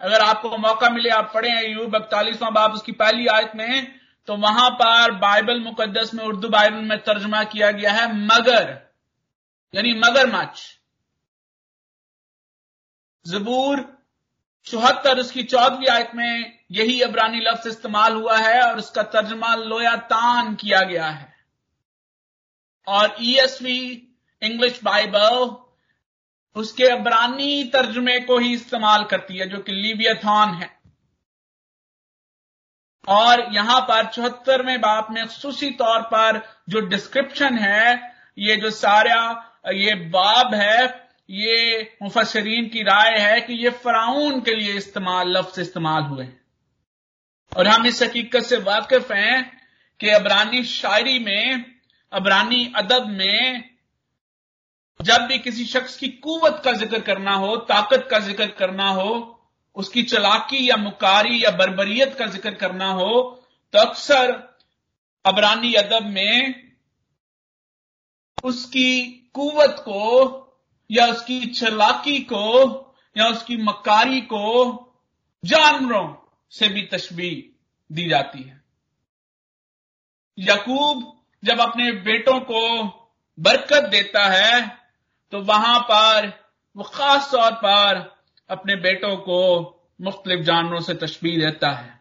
अगर 0.00 0.20
आपको 0.20 0.56
मौका 0.56 0.88
मिले, 0.90 1.08
आप 1.08 1.30
पढ़ें 1.34 1.54
अयूब 1.54 1.94
इकतालीसवां 1.94 2.52
बाप 2.54 2.72
उसकी 2.72 2.92
पहली 2.92 3.26
आयत 3.26 3.52
में 3.56 4.00
तो 4.28 4.34
वहाँ 4.36 4.70
पर 4.70 5.10
बाइबल 5.10 5.60
मुकद्दस 5.60 6.10
में 6.14 6.24
उर्दू 6.24 6.48
बाइबल 6.48 6.80
में 6.80 6.98
तर्जमा 6.98 7.42
किया 7.44 7.70
गया 7.70 7.92
है, 7.92 8.06
मगर, 8.16 8.92
यानी 9.74 9.92
मगरमच्छ। 9.94 10.60
जबूर 13.26 13.82
चौहत्तर, 14.64 15.18
उसकी 15.18 15.42
चौदहवीं 15.42 15.88
आयत 15.88 16.10
में 16.14 16.58
यही 16.70 17.00
अबरानी 17.00 17.40
लफ्ज 17.40 17.66
इस्तेमाल 17.66 18.14
हुआ 18.14 18.38
है, 18.38 18.62
और 18.62 18.78
उसका 18.78 19.02
तर्जमा 19.02 19.54
लोया 19.54 19.96
तान 19.96 20.54
किया 20.54 20.80
गया 20.80 21.06
है। 21.06 21.34
और 22.86 23.16
ईएसवी, 23.20 24.08
इंग्लिश 24.42 24.80
बाइबल 24.84 25.63
उसके 26.56 26.84
अबरानी 26.84 27.64
तर्जमे 27.64 28.20
को 28.20 28.38
ही 28.38 28.54
इस्तेमाल 28.54 29.04
करती 29.04 29.36
है, 29.36 29.48
जो 29.48 29.58
कि 29.58 29.72
लिवियथॉन 29.72 30.48
है। 30.48 30.80
और 33.08 33.54
यहाँ 33.54 33.80
पर 33.80 34.06
चौहत्तरवें 34.06 34.80
बाप 34.80 35.08
में 35.10 35.26
खसूसी 35.26 35.70
तौर 35.70 36.02
पर 36.02 36.56
जो 36.68 36.80
डिस्क्रिप्शन 36.80 37.58
है, 37.58 38.16
ये 38.38 38.56
जो 38.56 38.70
सारा, 38.70 39.50
ये 39.72 39.94
बाब 39.94 40.54
है, 40.54 41.08
ये 41.30 41.96
मुफसरीन 42.02 42.68
की 42.68 42.82
राय 42.82 43.18
है 43.18 43.40
कि 43.40 43.52
ये 43.52 43.70
फराउन 43.70 44.40
के 44.40 44.54
लिए 44.54 44.74
इस्तेमाल, 44.74 45.28
लफ्ज 45.28 45.60
इस्तेमाल 45.60 46.02
हुए 46.02 46.24
हैं। 46.24 46.40
और 47.56 47.66
हम 47.66 47.86
इस 47.86 48.02
हकीकत 48.02 48.40
से 48.40 48.56
वाकिफ 48.56 49.12
हैं 49.12 49.60
कि 50.00 50.08
अबरानी 50.08 50.64
शायरी 50.64 51.18
में, 51.18 51.64
अबरानी 52.12 52.72
अदब 52.76 53.06
में 53.06 53.73
जब 55.00 55.26
भी 55.28 55.38
किसी 55.38 55.64
शख्स 55.66 55.96
की 55.96 56.08
कुवत 56.08 56.60
का 56.64 56.72
ज़िक्र 56.72 57.00
करना 57.00 57.34
हो, 57.34 57.56
ताकत 57.56 58.06
का 58.10 58.18
ज़िक्र 58.18 58.46
करना 58.58 58.88
हो, 58.90 59.30
उसकी 59.76 60.02
चलाकी 60.02 60.68
या 60.70 60.76
मुकारी 60.76 61.44
या 61.44 61.50
बरबरीत 61.50 62.14
का 62.14 62.26
ज़िक्र 62.26 62.54
करना 62.54 62.90
हो 62.92 63.20
तो 63.74 63.78
अक्सर 63.78 64.32
अबरानी 65.24 65.72
अदब 65.74 66.06
में 66.06 66.62
उसकी 68.44 69.02
कुवत 69.34 69.76
को 69.78 70.02
या 70.90 71.06
उसकी 71.06 71.46
चलाकी 71.46 72.18
को 72.32 72.44
या 73.16 73.26
उसकी 73.26 73.56
मकारी 73.56 74.20
को 74.20 74.42
जानवरों 75.42 76.06
से 76.52 76.68
भी 76.68 76.82
तशबी 76.82 77.30
दी 77.90 78.08
जाती 78.08 78.42
है। 78.42 78.62
यकूब 80.38 81.02
जब 81.42 81.60
अपने 81.60 81.90
बेटों 82.02 82.38
को 82.40 82.62
बरकत 83.38 83.88
देता 83.90 84.24
है 84.26 84.83
तो 85.34 85.40
वहाँ 85.40 85.80
पर, 85.80 86.26
वो 86.76 86.84
खास 86.84 87.30
तौर 87.32 87.52
पर 87.52 87.96
अपने 88.50 88.76
बेटों 88.76 89.16
को 89.16 89.38
मुख्तलिफ़ 90.00 90.40
जानवरों 90.40 90.80
से 90.80 90.94
तशबी 90.94 91.36
देता 91.36 91.70
है। 91.70 92.00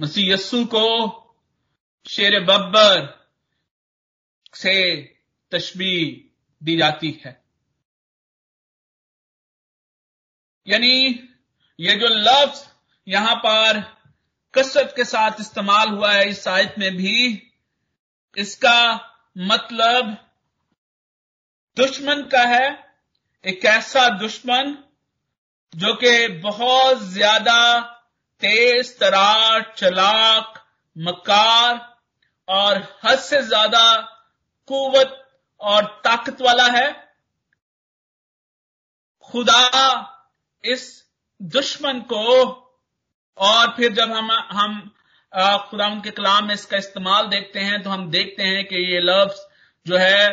मसीह 0.00 0.32
यस्सु 0.32 0.64
को 0.64 0.86
शेर 2.06 2.40
बब्बर 2.40 3.26
से 4.54 5.02
तशबी 5.52 6.30
दी 6.62 6.76
जाती 6.76 7.22
है। 7.24 7.44
यानी 10.68 10.94
ये 11.80 11.96
जो 11.96 12.06
लफ्ज 12.08 12.70
यहाँ 13.08 13.36
पर 13.36 13.80
कसरत 14.54 14.92
के 14.96 15.04
साथ 15.04 15.30
इस्तेमाल 15.40 15.88
हुआ 15.88 16.12
है 16.12 16.28
इस 16.28 16.48
आयत 16.48 16.74
में 16.78 16.96
भी, 16.96 17.52
इसका 18.36 18.94
मतलब 19.38 20.28
दुश्मन 21.76 22.22
का 22.32 22.42
है, 22.46 22.66
एक 23.44 23.64
ऐसा 23.66 24.08
दुश्मन 24.18 24.76
जो 25.72 25.94
कि 25.94 26.28
बहुत 26.40 27.02
ज़्यादा 27.02 27.58
तेज, 28.42 28.98
तरार, 28.98 29.62
चलाक 29.76 30.58
मकार 30.96 31.80
और 32.48 32.78
हद 33.04 33.18
से 33.20 33.42
ज़्यादा 33.42 33.84
कुवत 34.68 35.18
और 35.60 35.84
ताकत 36.04 36.42
वाला 36.42 36.66
है। 36.70 36.90
खुदा 39.30 39.62
इस 40.64 40.82
दुश्मन 41.40 42.00
को 42.12 42.24
और 43.38 43.72
फिर 43.76 43.92
जब 43.92 44.12
हम 44.12 44.30
हम 44.52 44.80
खुदा 45.70 45.86
उनके 45.86 46.10
कलाम 46.10 46.46
में 46.46 46.54
इसका 46.54 46.76
इस्तेमाल 46.76 47.28
देखते 47.28 47.60
हैं 47.60 47.82
तो 47.82 47.90
हम 47.90 48.10
देखते 48.10 48.42
हैं 48.44 48.64
कि 48.64 48.84
ये 48.84 49.00
लफ्ज 49.02 49.40
जो 49.86 49.96
है, 49.96 50.28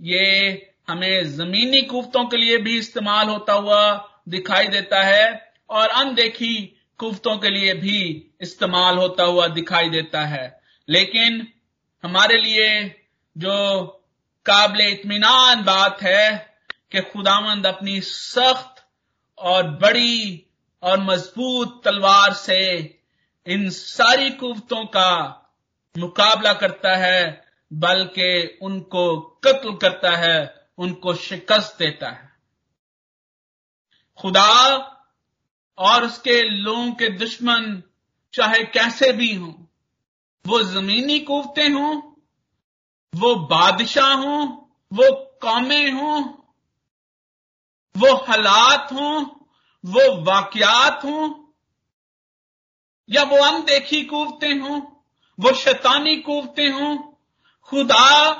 ये 0.00 0.73
हमें 0.88 1.36
जमीनी 1.36 1.82
कुफ्तों 1.82 2.24
के 2.24 2.36
लिए 2.36 2.58
भी 2.58 2.78
इस्तेमाल 2.78 3.28
होता 3.28 3.52
हुआ 3.52 4.10
दिखाई 4.28 4.68
देता 4.68 5.02
है 5.02 5.52
और 5.70 5.88
अनदेखी 5.88 6.80
कुफ्तों 6.98 7.38
के 7.38 7.48
लिए 7.48 7.74
भी 7.74 8.32
इस्तेमाल 8.40 8.98
होता 8.98 9.24
हुआ 9.24 9.46
दिखाई 9.46 9.88
देता 9.88 10.20
है। 10.20 10.60
लेकिन 10.88 11.48
हमारे 12.04 12.38
लिए 12.38 12.96
जो 13.38 13.82
काबिल 14.46 14.86
इतमान 14.86 15.62
बात 15.62 16.02
है 16.02 16.56
कि 16.92 17.00
खुदामंद 17.00 17.66
अपनी 17.66 18.00
सख्त 18.00 18.84
और 19.38 19.62
बड़ी 19.62 20.46
और 20.82 21.00
मज़बूत 21.00 21.82
तलवार 21.84 22.32
से 22.32 22.94
इन 23.46 23.70
सारी 23.70 24.30
कुवतों 24.30 24.84
का 24.84 25.40
मुकाबला 25.98 26.52
करता 26.52 26.96
है, 26.96 27.44
बल्कि 27.72 28.58
उनको 28.62 29.20
कत्ल 29.20 29.74
करता 29.74 30.16
है। 30.16 30.63
उनको 30.78 31.14
शिकस्त 31.14 31.76
देता 31.78 32.10
है। 32.10 32.34
खुदा 34.18 34.78
और 35.78 36.04
उसके 36.04 36.42
लोगों 36.42 36.92
के 36.92 37.08
दुश्मन 37.08 37.82
चाहे 38.34 38.64
कैसे 38.64 39.12
भी 39.12 39.34
हों, 39.34 39.54
वो 40.46 40.62
जमीनी 40.62 41.20
कुवते 41.20 41.62
हों, 41.62 42.14
वो 43.14 43.34
बादशाह 43.34 44.12
हों, 44.12 44.46
वो 44.92 45.38
कौमें 45.42 45.92
हों, 45.92 46.22
वो 47.96 48.14
हालात 48.16 48.92
हों, 48.92 49.24
वो 49.84 50.22
वाकयात 50.22 51.04
हों, 51.04 51.52
या 53.08 53.22
वो 53.22 53.36
अनदेखी 53.36 54.04
कूवते 54.04 54.46
हों, 54.46 54.80
वो 55.40 55.52
शैतानी 55.52 56.16
कूवते 56.16 56.66
हों, 56.68 56.96
खुदा 57.62 58.30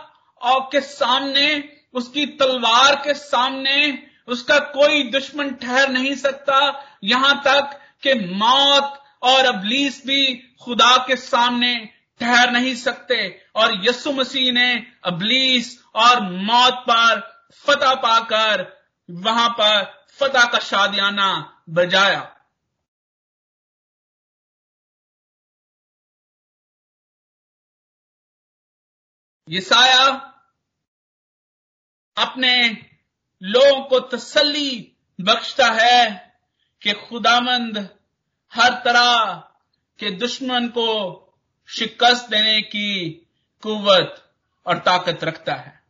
और 0.42 0.60
के 0.72 0.80
सामने 0.80 1.73
उसकी 1.94 2.26
तलवार 2.26 2.94
के 2.96 3.14
सामने 3.14 4.09
उसका 4.28 4.59
कोई 4.59 5.02
दुश्मन 5.11 5.50
ठहर 5.50 5.88
नहीं 5.88 6.14
सकता। 6.14 6.59
यहाँ 7.04 7.42
तक 7.46 7.80
कि 8.02 8.14
मौत 8.14 9.02
और 9.22 9.44
अबलीस 9.44 10.07
भी 10.07 10.35
खुदा 10.62 10.96
के 11.07 11.16
सामने 11.16 11.88
ठहर 12.20 12.50
नहीं 12.50 12.74
सकते। 12.74 13.46
और 13.57 13.88
यसु 13.88 14.12
मसीह 14.12 14.52
ने 14.52 14.87
अबलीस 15.04 15.85
और 15.94 16.22
मौत 16.22 16.85
पर 16.90 17.20
फतह 17.66 17.94
पाकर 17.94 18.66
वहाँ 19.11 19.48
पर 19.50 20.07
फतह 20.18 20.44
का 20.44 20.59
शादियाना 20.59 21.62
बजाया। 21.68 22.30
यसाया 29.48 30.30
अपने 32.16 32.68
लोगों 33.42 33.85
को 33.85 34.00
तसल्ली 34.00 34.96
बख्शता 35.20 35.66
है 35.66 36.33
कि 36.83 36.92
खुदामंद 36.92 37.98
हर 38.55 38.72
तरह 38.85 39.35
के 39.98 40.11
दुश्मन 40.11 40.68
को 40.68 41.20
शिकस्त 41.68 42.31
देने 42.31 42.62
की 42.62 43.11
कुवत 43.62 44.35
और 44.66 44.79
ताकत 44.79 45.24
रखता 45.24 45.55
है। 45.55 45.85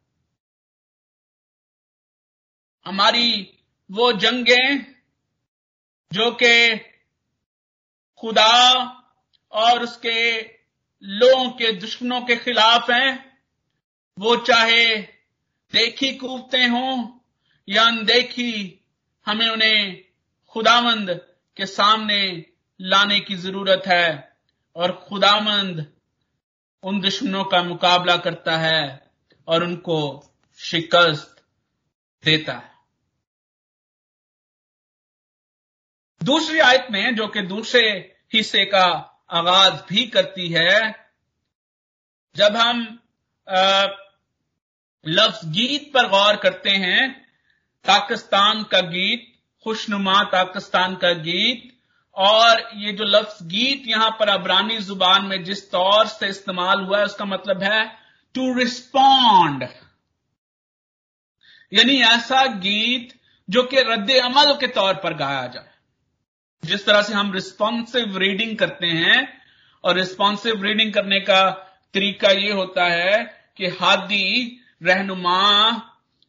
हमारी 2.86 3.58
वो 3.90 4.12
जंगें 4.12 4.94
जो 6.12 6.30
कि 6.30 6.76
खुदा 8.18 8.74
और 9.52 9.82
उसके 9.82 10.40
लोगों 11.02 11.50
के 11.50 11.72
दुश्मनों 11.72 12.20
के 12.20 12.36
खिलाफ 12.36 12.90
हैं, 12.90 13.38
वो 14.18 14.36
चाहे 14.36 15.13
देखी 15.72 16.14
कूदते 16.14 16.64
हों 16.64 17.20
या 17.68 17.84
अनदेखी, 17.84 18.82
हमें 19.26 19.48
उन्हें 19.48 20.04
खुदामंद 20.48 21.10
के 21.56 21.66
सामने 21.66 22.46
लाने 22.80 23.20
की 23.20 23.34
ज़रूरत 23.34 23.82
है 23.86 24.38
और 24.76 24.92
खुदामंद 25.08 25.92
उन 26.82 27.00
दुश्मनों 27.00 27.44
का 27.44 27.62
मुकाबला 27.62 28.16
करता 28.16 28.56
है 28.56 29.10
और 29.48 29.64
उनको 29.64 29.98
शिकस्त 30.58 31.44
देता 32.24 32.52
है। 32.52 32.74
दूसरी 36.22 36.58
आयत 36.58 36.86
में, 36.90 37.14
जो 37.16 37.26
कि 37.28 37.40
दूसरे 37.40 38.16
हिस्से 38.32 38.64
का 38.64 38.84
आगाज़ 39.30 39.82
भी 39.88 40.06
करती 40.06 40.48
है, 40.48 41.08
जब 42.36 42.56
हम 42.56 43.00
लफ्ज 45.06 45.46
गीत 45.52 45.90
पर 45.94 46.08
गौर 46.08 46.36
करते 46.36 46.70
हैं। 46.70 47.12
पाकिस्तान 47.84 48.62
का 48.62 48.80
गीत, 48.80 49.26
खुशनुमा 49.66 50.22
पाकिस्तान 50.32 50.94
का 50.96 51.12
गीत, 51.22 51.70
और 52.16 52.68
ये 52.76 52.92
जो 52.92 53.04
लफ्ज 53.06 53.46
गीत 53.46 53.88
यहाँ 53.88 54.10
पर 54.20 54.28
अबरानी 54.28 54.78
ज़ुबान 54.80 55.24
में 55.24 55.42
जिस 55.44 55.70
तौर 55.70 56.06
से 56.06 56.28
इस्तेमाल 56.28 56.80
हुआ 56.80 56.98
है, 56.98 57.04
उसका 57.04 57.24
मतलब 57.24 57.62
है 57.62 57.84
टू 58.34 58.52
रिस्पॉन्ड 58.54 59.62
यानी 61.72 62.00
ऐसा 62.04 62.44
गीत 62.46 63.12
जो 63.48 63.62
कि 63.62 63.80
रद्द 63.82 64.10
अमल 64.14 64.52
के 64.54 64.66
तौर 64.70 64.94
पर 64.94 65.14
गाया 65.14 65.46
जाए। 65.46 65.70
जिस 66.62 66.84
तरह 66.86 67.02
से 67.02 67.14
हम 67.14 67.32
रिस्पॉन्सिव 67.32 68.18
रीडिंग 68.18 68.56
करते 68.58 68.86
हैं, 68.88 69.42
और 69.84 69.94
रिस्पॉन्सिव 69.94 70.62
रीडिंग 70.62 70.92
करने 70.92 71.20
का 71.20 71.50
तरीका 71.94 72.30
ये 72.30 72.52
होता 72.52 72.84
है 72.84 73.22
कि 73.56 73.66
हादी 73.80 74.60
रहनुमा 74.84 75.40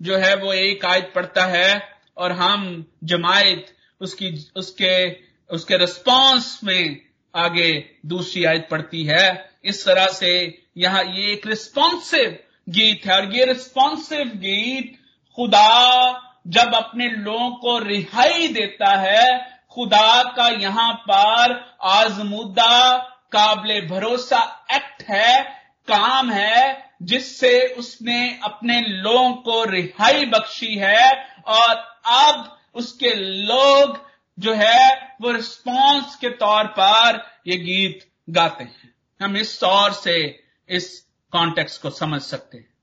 जो 0.01 0.17
है 0.17 0.35
वो 0.35 0.53
एक 0.53 0.85
आयत 0.85 1.11
पढ़ता 1.15 1.45
है 1.45 1.95
और 2.17 2.31
हम 2.31 2.85
जमायत 3.03 3.75
उसकी, 4.01 4.51
उसके 4.55 5.25
उसके 5.49 5.77
रिस्पॉन्स 5.77 6.59
में 6.63 7.01
आगे 7.35 7.71
दूसरी 8.05 8.43
आयत 8.45 8.67
पढ़ती 8.71 9.03
है। 9.03 9.51
इस 9.65 9.85
तरह 9.85 10.07
से 10.07 10.31
यहाँ 10.77 11.03
ये 11.03 11.31
एक 11.31 11.47
रिस्पॉन्सिव 11.47 12.37
गीत 12.69 13.05
है 13.05 13.15
और 13.15 13.35
ये 13.35 13.45
रिस्पॉन्सिव 13.45 14.31
गीत 14.35 14.95
खुदा 15.37 16.21
जब 16.47 16.73
अपने 16.75 17.07
लोगों 17.07 17.49
को 17.51 17.77
रिहाई 17.79 18.47
देता 18.47 18.95
है, 18.95 19.55
खुदा 19.71 20.23
का 20.23 20.47
यहाँ 20.47 20.93
पर 20.93 21.53
आजमुदा 21.83 22.97
काबले 23.31 23.81
भरोसा 23.81 24.65
एक्ट 24.75 25.03
है। 25.03 25.64
काम 25.87 26.31
है 26.31 26.93
जिससे 27.01 27.67
उसने 27.77 28.39
अपने 28.43 28.81
लोगों 28.81 29.33
को 29.33 29.63
रिहाई 29.63 30.25
बख्शी 30.25 30.75
है 30.75 31.11
और 31.47 31.75
अब 32.05 32.59
उसके 32.75 33.13
लोग 33.15 33.97
जो 34.39 34.53
है 34.53 35.17
वो 35.21 35.31
रिस्पॉन्स 35.31 36.15
के 36.15 36.29
तौर 36.29 36.67
पर 36.79 37.19
ये 37.47 37.57
गीत 37.57 38.11
गाते 38.29 38.63
हैं। 38.63 38.93
हम 39.21 39.37
इस 39.37 39.59
तौर 39.59 39.93
से 39.93 40.43
इस 40.69 41.07
कॉन्टेक्स्ट 41.31 41.81
को 41.81 41.89
समझ 41.89 42.21
सकते 42.21 42.57
हैं। 42.57 42.73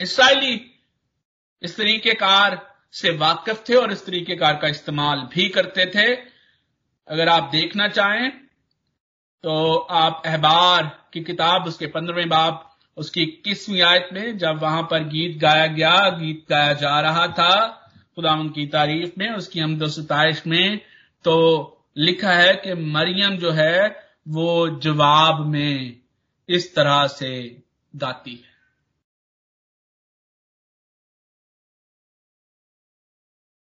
इसराइली 0.00 0.54
इस 1.62 1.76
तरीके 1.76 2.14
कार 2.14 2.76
से 2.92 3.10
वाकिफ 3.16 3.64
थे 3.68 3.74
और 3.74 3.92
इस 3.92 4.06
तरीके 4.06 4.36
कार 4.36 4.56
का 4.56 4.68
इस्तेमाल 4.68 5.20
भी 5.20 5.48
करते 5.48 5.86
थे। 5.86 6.37
अगर 7.08 7.28
आप 7.28 7.48
देखना 7.52 7.88
चाहें 7.88 8.30
तो 9.44 9.74
आप 9.76 10.22
अहबार 10.26 10.86
की 11.12 11.20
किताब, 11.24 11.66
उसके 11.66 11.86
पंद्रहवें 11.86 12.28
बाप 12.28 12.64
उसकी 12.96 13.22
इक्कीसवीं 13.22 13.80
आयत 13.82 14.08
में 14.12 14.38
जब 14.38 14.58
वहाँ 14.62 14.82
पर 14.82 15.04
गीत 15.08 15.38
गाया 15.38 15.66
गया, 15.66 15.94
गीत 16.10 16.44
गाया 16.50 16.72
जा 16.72 17.00
रहा 17.00 17.26
था 17.28 17.66
खुदा 18.16 18.34
की 18.54 18.66
तारीफ़ 18.66 19.12
में, 19.18 19.30
उसकी 19.30 19.60
हम 19.60 19.86
सताइश 19.88 20.42
में 20.46 20.80
तो 21.24 21.34
लिखा 21.96 22.32
है 22.32 22.54
कि 22.56 22.74
मरियम 22.74 23.36
जो 23.36 23.50
है, 23.50 23.88
वो 24.28 24.80
जवाब 24.80 25.46
में 25.46 26.00
इस 26.48 26.74
तरह 26.74 27.06
से 27.06 27.62
गाती 27.96 28.34
है। 28.34 28.56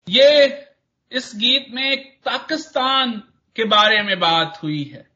ये 0.09 0.67
इस 1.13 1.33
गीत 1.37 1.67
में 1.71 2.19
पाकिस्तान 2.25 3.23
के 3.57 3.65
बारे 3.65 4.03
में 4.03 4.21
बात 4.21 4.61
हुई 4.63 4.85
है। 4.85 5.11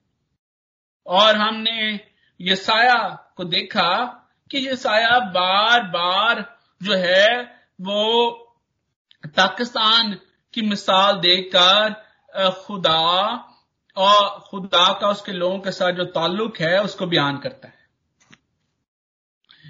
और 1.06 1.36
हमने 1.36 2.00
यसाया 2.40 3.32
को 3.36 3.44
देखा 3.44 4.04
कि 4.50 4.68
यसाया 4.68 5.18
बार 5.18 5.82
बार 5.82 6.58
जो 6.82 6.94
है, 6.94 7.42
वो 7.80 8.32
पाकिस्तान 9.26 10.20
की 10.54 10.62
मिसाल 10.62 11.16
देकर 11.16 11.94
खुदा 12.50 12.98
और 13.96 14.40
खुदा 14.40 14.98
का 15.00 15.08
उसके 15.08 15.32
लोगों 15.32 15.58
के 15.58 15.72
साथ 15.72 15.92
जो 15.92 16.04
ताल्लुक 16.04 16.60
है, 16.60 16.82
उसको 16.82 17.06
बयान 17.06 17.38
करता 17.38 17.68
है। 17.68 17.78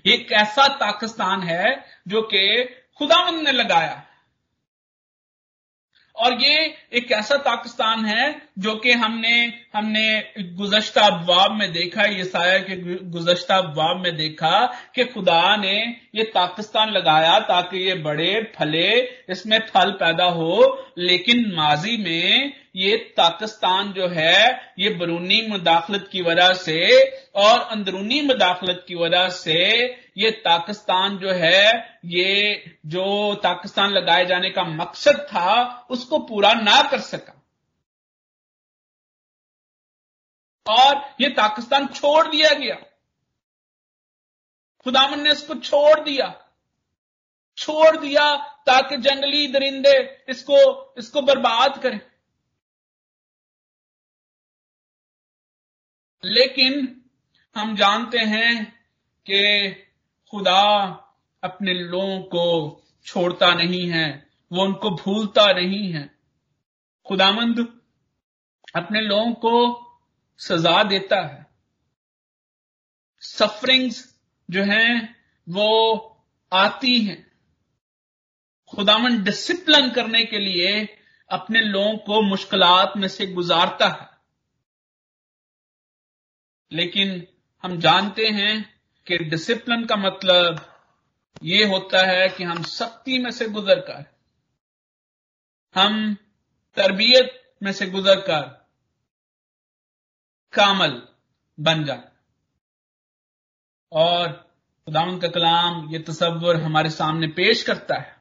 एक 0.07 0.33
ऐसा 0.33 0.69
पाकिस्तान 0.69 1.43
है 1.43 1.85
जो 2.09 2.23
कि 2.23 2.65
खुदावंद 2.99 3.41
ने 3.41 3.53
लगाया। 3.53 4.05
और 6.19 6.33
ये 6.43 6.75
एक 6.93 7.13
ऐसा 7.13 7.37
पाकिस्तान 7.37 8.05
है 8.05 8.35
जो 8.59 8.75
कि 8.75 8.93
हमने 8.93 9.35
हमने 9.75 10.07
गुजश्ता 10.57 11.03
अबवाब 11.03 11.53
में 11.53 11.73
देखा, 11.73 12.03
ये 12.03 12.25
साया 12.25 12.59
के 12.59 12.77
गुजश्ता 13.11 13.57
अबवाब 13.57 14.01
में 14.05 14.17
देखा 14.17 14.67
कि 14.95 15.05
खुदा 15.05 15.57
ने 15.57 15.77
ये 16.15 16.23
पाकिस्तान 16.35 16.91
लगाया 16.91 17.39
ताकि 17.41 17.87
ये 17.89 17.95
बड़े 17.95 18.33
फले, 18.57 18.89
इसमें 19.31 19.59
फल 19.67 19.91
पैदा 19.91 20.25
हो, 20.25 20.95
लेकिन 20.99 21.45
माजी 21.57 21.97
में 21.97 22.53
ये 22.77 22.97
पाकिस्तान 23.17 23.93
जो 23.93 24.09
है, 24.09 24.49
ये 24.79 24.91
बरूनी 24.91 25.41
मुदाखलत 25.49 26.09
की 26.13 26.23
वजह 26.23 26.53
से 26.55 26.89
और 27.37 27.59
अंदरूनी 27.71 28.21
मुदाखलत 28.23 28.85
की 28.89 28.95
वजह 28.95 29.29
से 29.29 29.65
ये 30.19 30.31
पाकिस्तान 30.31 31.19
जो 31.19 31.33
है, 31.33 32.01
ये 32.05 32.65
जो 32.87 33.35
पाकिस्तान 33.37 33.91
लगाए 33.91 34.27
जाने 34.27 34.51
का 34.51 34.65
मकसद 34.65 35.27
था, 35.29 35.81
उसको 35.91 36.19
पूरा 36.19 36.53
ना 36.53 36.91
कर 36.91 37.01
सका। 37.01 37.47
और 40.69 41.17
ये 41.21 41.29
पाकिस्तान 41.29 41.87
छोड़ 41.87 42.29
दिया 42.29 42.55
गया। 42.55 42.75
खुदामन 44.85 45.21
ने 45.21 45.33
इसको 45.33 45.55
छोड़ 45.55 46.01
दिया। 46.01 46.45
छोड़ 47.57 47.97
दिया 47.97 48.37
ताकि 48.53 48.97
जंगली 48.97 49.53
दरिंदे 49.53 50.25
इसको 50.29 50.95
इसको 50.99 51.23
बर्बाद 51.23 51.83
करें। 51.83 52.01
लेकिन 56.25 57.05
हम 57.57 57.77
जानते 57.77 58.19
हैं 58.19 58.81
कि 59.31 59.85
खुदा 60.31 60.83
अपने 61.45 61.75
लोगों 61.75 62.21
को 62.21 62.83
छोड़ता 63.05 63.55
नहीं 63.55 63.91
है, 63.91 64.31
वो 64.53 64.65
उनको 64.65 64.91
भूलता 64.91 65.53
नहीं 65.53 65.93
है। 65.93 66.19
खुदामंद 67.07 67.81
अपने 68.77 69.01
लोगों 69.01 69.33
को 69.33 69.85
सजा 70.39 70.83
देता 70.83 71.27
है। 71.27 71.47
सफरिंग्स 73.21 74.21
जो 74.51 74.63
हैं, 74.63 75.17
वो 75.49 75.99
आती 76.53 77.01
हैं। 77.01 77.33
खुदामंद 78.77 79.25
डिसिप्लिन 79.25 79.91
करने 79.91 80.25
के 80.25 80.39
लिए 80.39 80.99
अपने 81.31 81.61
लोगों 81.61 81.97
को 81.97 82.23
मुश्किलात 82.23 82.93
में 82.97 83.09
से 83.09 83.27
गुजारता 83.27 83.89
है। 83.89 84.19
लेकिन 86.73 87.27
हम 87.63 87.79
जानते 87.79 88.29
हैं 88.29 88.78
कि 89.09 89.19
डिसिप्लिन 89.19 89.85
का 89.85 89.97
मतलब 89.97 90.75
ये 91.43 91.65
होता 91.65 92.07
है 92.07 92.29
कि 92.29 92.45
हम 92.45 92.63
सख्ती 92.63 93.19
में 93.19 93.31
से 93.31 93.49
गुजर 93.49 93.81
कर 93.81 94.17
हम 95.75 96.15
तरबियत 96.77 97.57
में 97.63 97.73
से 97.73 97.87
गुजर 97.87 98.21
कर 98.21 98.43
कामल 100.53 101.03
बन 101.61 101.85
जाए। 101.85 102.09
और 103.93 104.33
खुदावंद 104.85 105.23
का 105.23 105.29
कलाम, 105.29 105.89
ये 105.93 105.99
तस्वर 105.99 106.61
हमारे 106.61 106.91
सामने 106.91 107.27
पेश 107.27 107.63
करता 107.63 107.99
है 107.99 108.17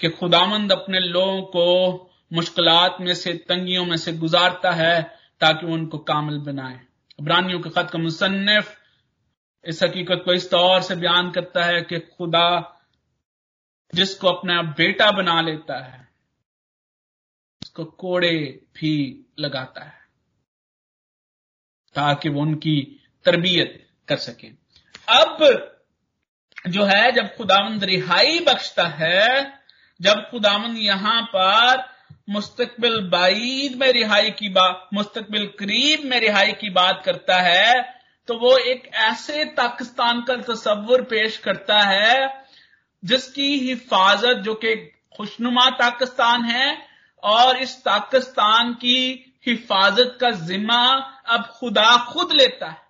कि 0.00 0.08
खुदावंद 0.08 0.72
अपने 0.72 1.00
लोगों 1.00 1.42
को 1.42 1.96
मुश्किल 2.32 2.96
में 3.00 3.14
से, 3.14 3.32
तंगियों 3.32 3.84
में 3.84 3.96
से 3.96 4.12
गुजारता 4.12 4.70
है 4.70 5.18
ताकि 5.40 5.66
उनको 5.66 5.98
कामल 5.98 6.38
बनाए। 6.38 6.86
अबरानियों 7.20 7.60
के 7.60 7.70
खत 7.70 7.90
का 7.90 7.98
मुसन्फ 7.98 8.75
इस 9.66 9.82
हकीकत 9.82 10.22
को 10.24 10.32
इस 10.32 10.50
तौर 10.50 10.82
से 10.82 10.96
बयान 10.96 11.30
करता 11.30 11.64
है 11.64 11.82
कि 11.82 11.98
खुदा 11.98 12.72
जिसको 13.94 14.28
अपना 14.28 14.62
बेटा 14.62 15.10
बना 15.10 15.40
लेता 15.40 15.84
है, 15.84 16.08
उसको 17.62 17.84
कोड़े 17.84 18.64
भी 18.74 19.24
लगाता 19.38 19.84
है 19.84 20.04
ताकि 21.94 22.28
वो 22.28 22.40
उनकी 22.40 23.00
तरबियत 23.24 23.88
कर 24.08 24.16
सके। 24.16 24.48
अब 25.08 25.38
जो 26.68 26.84
है, 26.84 27.12
जब 27.12 27.36
खुदावंद 27.36 27.84
रिहाई 27.84 28.40
बख्शता 28.40 28.86
है, 28.86 29.52
जब 30.00 30.28
खुदावंद 30.30 30.78
यहाँ 30.78 31.22
पर 31.36 31.96
मुस्तकबिल 32.30 33.00
बाईद 33.00 33.76
में 33.76 33.92
रिहाई 33.92 34.30
की 34.30 34.48
बात 34.48 34.88
मुस्तकबिल 34.94 35.46
करीब 35.46 36.04
में 36.04 36.20
रिहाई 36.20 36.52
की 36.52 36.70
बात 36.70 37.02
करता 37.04 37.36
है 37.36 37.95
तो 38.28 38.34
वो 38.34 38.58
एक 38.58 38.90
ऐसे 38.94 39.44
पाकिस्तान 39.44 40.22
का 40.22 40.36
तस्वुर 40.36 41.02
पेश 41.02 41.38
करता 41.38 41.80
है, 41.80 42.44
जिसकी 43.04 43.58
हिफाजत 43.58 44.32
जो 44.32 44.54
कि 44.54 44.76
खुशनुमा 45.16 45.70
पाकिस्तान 45.70 46.44
है, 46.44 46.88
और 47.22 47.56
इस 47.56 47.74
पाकिस्तान 47.74 48.72
की 48.74 49.32
हिफाजत 49.46 50.18
का 50.20 50.30
जिम्मा 50.30 50.88
अब 51.26 51.46
खुदा 51.46 52.06
खुद 52.12 52.32
लेता 52.32 52.66
है। 52.66 52.86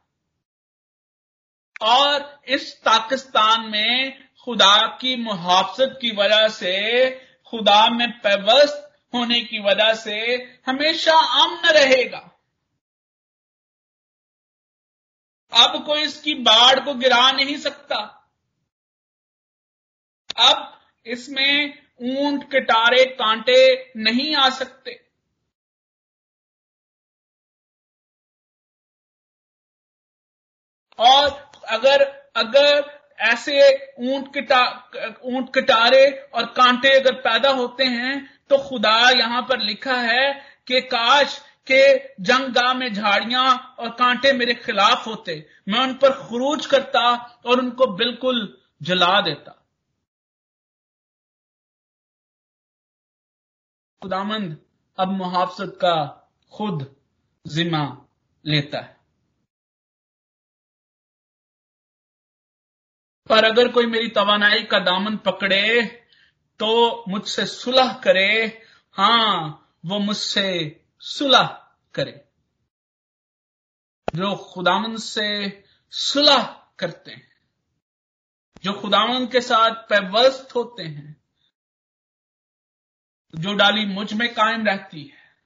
और 1.83 2.41
इस 2.49 2.73
पाकिस्तान 2.85 3.71
में 3.71 4.25
खुदा 4.45 4.87
की 4.87 5.17
मुहाफत 5.17 5.99
की 6.03 6.11
वजह 6.11 6.49
से, 6.49 7.11
खुदा 7.51 7.89
में 7.91 8.11
पैवस्त 8.11 8.83
होने 9.15 9.41
की 9.41 9.59
वजह 9.59 9.95
से 9.95 10.17
हमेशा 10.67 11.45
अमन 11.45 11.63
रहेगा। 11.69 12.33
अब 15.57 15.85
कोई 15.87 16.03
इसकी 16.03 16.35
बाढ़ 16.43 16.79
को 16.85 16.95
गिरा 16.95 17.31
नहीं 17.33 17.57
सकता। 17.59 17.97
अब 20.41 20.73
इसमें 21.07 21.75
ऊँट, 22.03 22.45
कटारे, 22.53 23.05
कांटे 23.15 23.59
नहीं 23.97 24.35
आ 24.37 24.49
सकते। 24.51 25.01
और 30.99 31.29
अगर 31.69 32.03
अगर 32.37 32.85
ऐसे 33.25 33.61
ऊँट, 34.01 34.27
कटा, 34.35 34.61
ऊँट, 35.25 35.49
कटारे 35.55 36.05
और 36.35 36.47
कांटे 36.53 36.89
अगर 36.99 37.15
पैदा 37.21 37.51
होते 37.53 37.85
हैं 37.85 38.15
तो 38.51 38.59
खुदा 38.59 38.99
यहाँ 39.11 39.43
पर 39.43 39.61
लिखा 39.61 39.97
है 40.01 40.33
कि 40.69 40.81
काश 40.87 41.41
के 41.71 41.83
जंगगाह 42.23 42.73
में 42.75 42.93
झाड़ियाँ 42.95 43.77
और 43.79 43.91
कांटे 43.91 44.33
मेरे 44.33 44.55
खिलाफ 44.55 45.07
होते, 45.07 45.35
मैं 45.69 45.81
उन 45.81 45.95
पर 45.95 46.11
खरूज 46.23 46.67
करता 46.67 47.01
और 47.47 47.59
उनको 47.59 47.87
बिल्कुल 47.87 48.63
जला 48.83 49.21
देता। 49.21 49.53
खुदामंद 54.03 54.59
अब 54.99 55.09
मुहाफत 55.09 55.79
का 55.81 55.97
खुद 56.53 56.95
जिम्मा 57.47 58.07
लेता 58.45 58.81
है। 58.81 58.97
पर 63.29 63.45
अगर 63.45 63.73
कोई 63.73 63.87
मेरी 63.87 64.09
तवानाई 64.09 64.63
का 64.63 64.79
दामन 64.79 65.17
पकड़े 65.17 65.83
तो 66.61 67.05
मुझसे 67.09 67.47
सुलह 67.47 67.93
करे, 67.93 68.63
हाँ, 68.93 69.73
वो 69.87 69.99
मुझसे 69.99 70.47
सुलह 71.07 71.75
करे। 71.95 72.29
जो 74.15 74.51
खुदामन 74.55 74.97
से 74.97 75.27
सुलह 75.91 76.45
करते 76.79 77.11
हैं, 77.11 77.49
जो 78.63 78.81
खुदावन 78.81 79.27
के 79.27 79.41
साथ 79.41 79.71
पैवस्त 79.71 80.55
होते 80.55 80.83
हैं, 80.83 81.23
जो 83.35 83.55
डाली 83.55 83.87
मुझमें 83.87 84.35
कायम 84.35 84.67
रहती 84.67 85.05
है, 85.05 85.37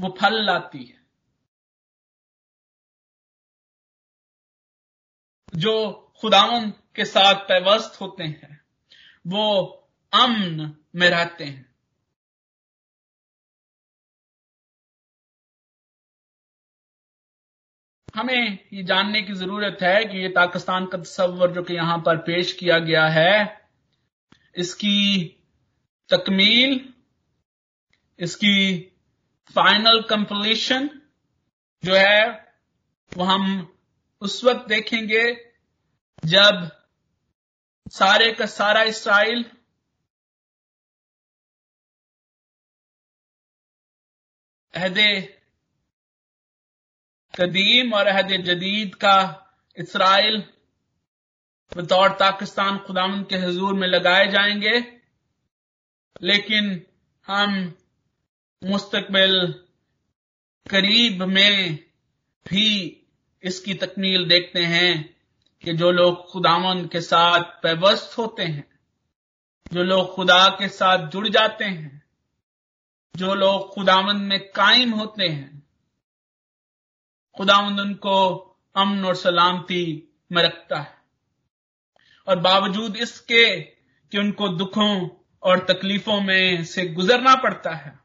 वो 0.00 0.16
फल 0.20 0.44
लाती 0.44 0.84
है। 0.84 1.06
जो 5.54 6.02
खुदावन 6.20 6.70
के 6.70 7.04
साथ 7.04 7.34
पैवस्त 7.34 8.00
होते 8.00 8.22
हैं, 8.22 8.64
वो 9.26 9.74
अमन 10.12 10.74
में 10.96 11.08
रहते 11.10 11.44
हैं। 11.44 11.66
हमें 18.16 18.58
ये 18.72 18.82
जानने 18.82 19.20
की 19.22 19.32
ज़रूरत 19.32 19.78
है 19.82 20.04
कि 20.04 20.18
ये 20.18 20.28
पाकिस्तान 20.28 20.86
का 20.86 20.98
तस्वर 20.98 21.50
जो 21.52 21.62
कि 21.62 21.74
यहाँ 21.74 21.98
पर 21.98 22.16
पेश 22.22 22.52
किया 22.52 22.78
गया 22.78 23.06
है, 23.08 23.34
इसकी 24.56 25.24
तकमील, 26.10 26.72
इसकी 28.18 28.78
फाइनल 29.56 30.00
कंप्लीशन 30.02 30.88
जो 31.82 31.94
है, 31.94 32.26
वो 33.12 33.24
हम 33.24 33.44
उस 34.22 34.42
वक्त 34.44 34.68
देखेंगे 34.68 35.24
जब 36.24 36.68
सारे 37.90 38.32
का 38.32 38.46
सारा 38.48 38.82
इसराइल 38.84 39.44
अहद 44.78 45.28
कदीम 47.40 47.94
और 47.94 48.06
अहद 48.06 48.28
जदीद 48.28 48.94
का 48.94 49.16
इसराइल 49.76 50.44
बतौर 51.76 52.08
पाकिस्तान 52.10 52.78
खुदाम 52.78 53.24
के 53.24 53.36
हजूर 53.36 53.74
में 53.74 53.88
लगाए 53.88 54.26
जाएँगे। 54.26 54.98
लेकिन 56.22 56.86
हम 57.26 57.74
मुस्तकबिल 58.64 59.64
करीब 60.70 61.22
में 61.22 61.76
भी 62.48 63.00
इसकी 63.42 63.74
तकमील 63.74 64.28
देखते 64.28 64.64
हैं 64.64 65.16
कि 65.62 65.72
जो 65.72 65.90
लोग 65.90 66.30
खुदावन 66.30 66.86
के 66.86 67.00
साथ 67.00 67.40
पैवस्त 67.62 68.18
होते 68.18 68.42
हैं, 68.42 68.78
जो 69.72 69.82
लोग 69.82 70.14
खुदा 70.14 70.48
के 70.48 70.68
साथ 70.68 71.08
जुड़ 71.08 71.28
जाते 71.28 71.64
हैं 71.64 71.97
जो 73.18 73.34
लोग 73.34 73.74
खुदावंद 73.74 74.22
में 74.22 74.48
कायम 74.52 74.90
होते 74.90 75.28
हैं। 75.28 75.68
खुदावंद 77.36 77.80
उनको 77.80 78.36
अमन 78.76 79.04
और 79.04 79.14
सलामती 79.14 80.08
में 80.32 80.42
रखता 80.42 80.80
है। 80.80 80.98
और 82.28 82.38
बावजूद 82.38 82.96
इसके 82.96 83.60
कि 84.10 84.18
उनको 84.18 84.48
दुखों 84.48 85.08
और 85.42 85.58
तकलीफों 85.58 86.20
में 86.20 86.64
से 86.64 86.88
गुजरना 86.88 87.34
पड़ता 87.34 87.70
है 87.70 87.98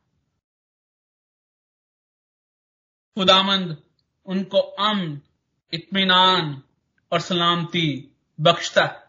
खुदामंद 3.16 3.84
उनको 4.26 4.58
अमन, 4.58 5.22
इत्मीनान 5.74 6.64
और 7.12 7.20
सलामती 7.20 8.16
बख्शता 8.42 8.86
है। 8.86 9.03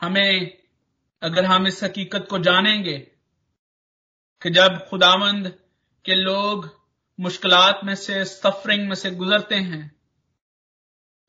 हमें, 0.00 0.58
अगर 1.22 1.44
हम 1.44 1.66
इस 1.66 1.82
हकीकत 1.84 2.26
को 2.30 2.38
जानेंगे 2.38 2.98
कि 4.42 4.50
जब 4.50 4.86
खुदावंद 4.90 5.58
के 6.04 6.14
लोग 6.14 6.68
मुश्किलात 7.18 7.80
में 7.84 7.94
से 7.94 8.24
सफरिंग 8.24 8.88
में 8.88 8.94
से 8.94 9.10
गुजरते 9.10 9.54
हैं 9.54 9.96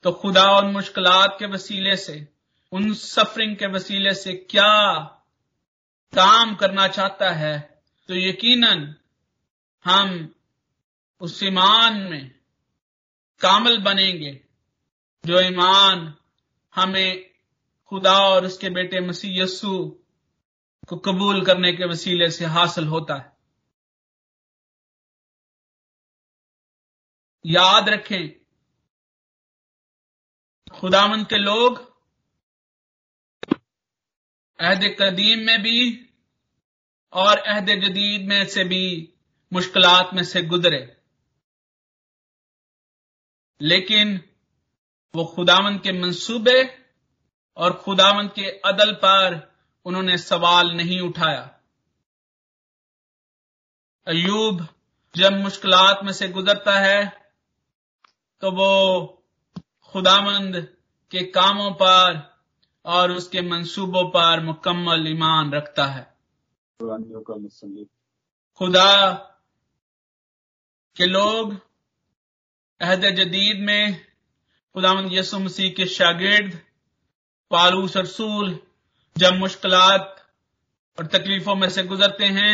तो 0.04 0.12
खुदा 0.12 0.44
और 0.52 0.66
मुश्किलात 0.66 1.36
के 1.40 1.46
वसीले 1.46 1.96
से, 1.96 2.28
उन 2.72 2.94
सफरिंग 2.94 3.56
के 3.58 3.68
वसीले 3.68 4.14
से 4.14 4.34
क्या 4.34 5.00
काम 6.14 6.56
करना 6.56 6.88
चाहता 6.88 7.30
है 7.32 7.58
तो 8.10 8.16
यकीनन 8.16 8.96
हम 9.86 10.34
उस 11.22 11.44
ईमान 11.44 12.02
में 12.02 12.30
कामल 13.42 13.78
बनेंगे, 13.78 14.32
जो 15.24 15.42
ईमान 15.42 16.14
हमें 16.76 17.29
खुदा 17.90 18.14
और 18.14 18.46
उसके 18.46 18.70
बेटे 18.70 19.00
मसीह 19.00 19.44
यस्सु 19.44 20.02
को 20.88 20.98
कबूल 20.98 21.46
करने 21.46 21.74
के 21.74 21.86
वसीले 21.86 22.32
से 22.32 22.46
हासिल 22.46 22.88
होता 22.88 23.16
है। 23.16 23.38
याद 27.46 27.90
रखें 27.90 28.40
खुदामंद 30.80 31.28
के 31.28 31.38
लोग 31.38 31.78
अहद 34.60 34.84
कदीम 35.00 35.46
में 35.46 35.62
भी 35.62 36.10
और 37.14 37.38
अहद 37.38 37.66
जदीद 37.66 38.28
में 38.30 38.46
से 38.46 38.64
भी 38.64 39.14
मुश्किलात 39.54 40.10
में 40.14 40.24
से 40.24 40.42
गुजरे। 40.42 40.98
लेकिन 43.62 44.18
वो 45.16 45.26
खुदावन 45.26 45.78
के 45.78 45.92
मंसूबे 45.92 46.64
और 47.60 47.74
खुदावन 47.76 48.28
के 48.36 48.50
अदल 48.66 48.92
पर 48.96 49.38
उन्होंने 49.86 50.18
सवाल 50.18 50.72
नहीं 50.72 51.00
उठाया। 51.02 51.42
अयूब 54.08 54.68
जब 55.16 55.34
मुश्किलात 55.34 56.04
में 56.04 56.12
से 56.14 56.28
गुजरता 56.30 56.80
है 56.80 57.02
तो 58.44 58.52
वो 58.52 58.72
खुदामंद 59.94 60.56
के 61.12 61.24
कामों 61.32 61.72
पर 61.74 62.20
और 62.86 63.12
उसके 63.12 63.42
मंसूबों 63.42 64.04
पर 64.10 64.44
मुकम्मल 64.44 65.08
ईमान 65.08 65.52
रखता 65.54 65.86
है। 65.86 66.04
खुदा 68.62 69.12
के 70.98 71.06
लोग 71.06 71.54
अहद 72.82 73.06
जदीद 73.16 73.60
में 73.60 74.06
खुदामंद 74.76 75.14
यसु 75.14 75.40
मसीह 75.40 75.72
के 75.72 75.86
शागिर्द 75.88 76.60
पारूस 77.52 77.98
रसूल 77.98 78.58
जब 79.16 79.34
मुश्किल 79.36 79.74
और 79.74 81.06
तकलीफों 81.08 81.56
में 81.56 81.70
से 81.70 81.84
गुजरते 81.84 82.26
हैं 82.26 82.54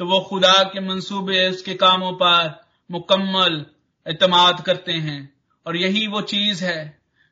तो 0.00 0.06
वो 0.06 0.20
खुदा 0.20 0.62
के 0.64 0.80
मंसूबे 0.80 1.48
उसके 1.50 1.74
कामों 1.74 2.12
पर 2.12 2.50
मुकम्मल 2.90 3.64
एतमाद 4.06 4.60
करते 4.60 4.92
हैं। 4.92 5.20
और 5.66 5.76
यही 5.76 6.06
वो 6.06 6.20
चीज़ 6.28 6.64
है 6.64 6.80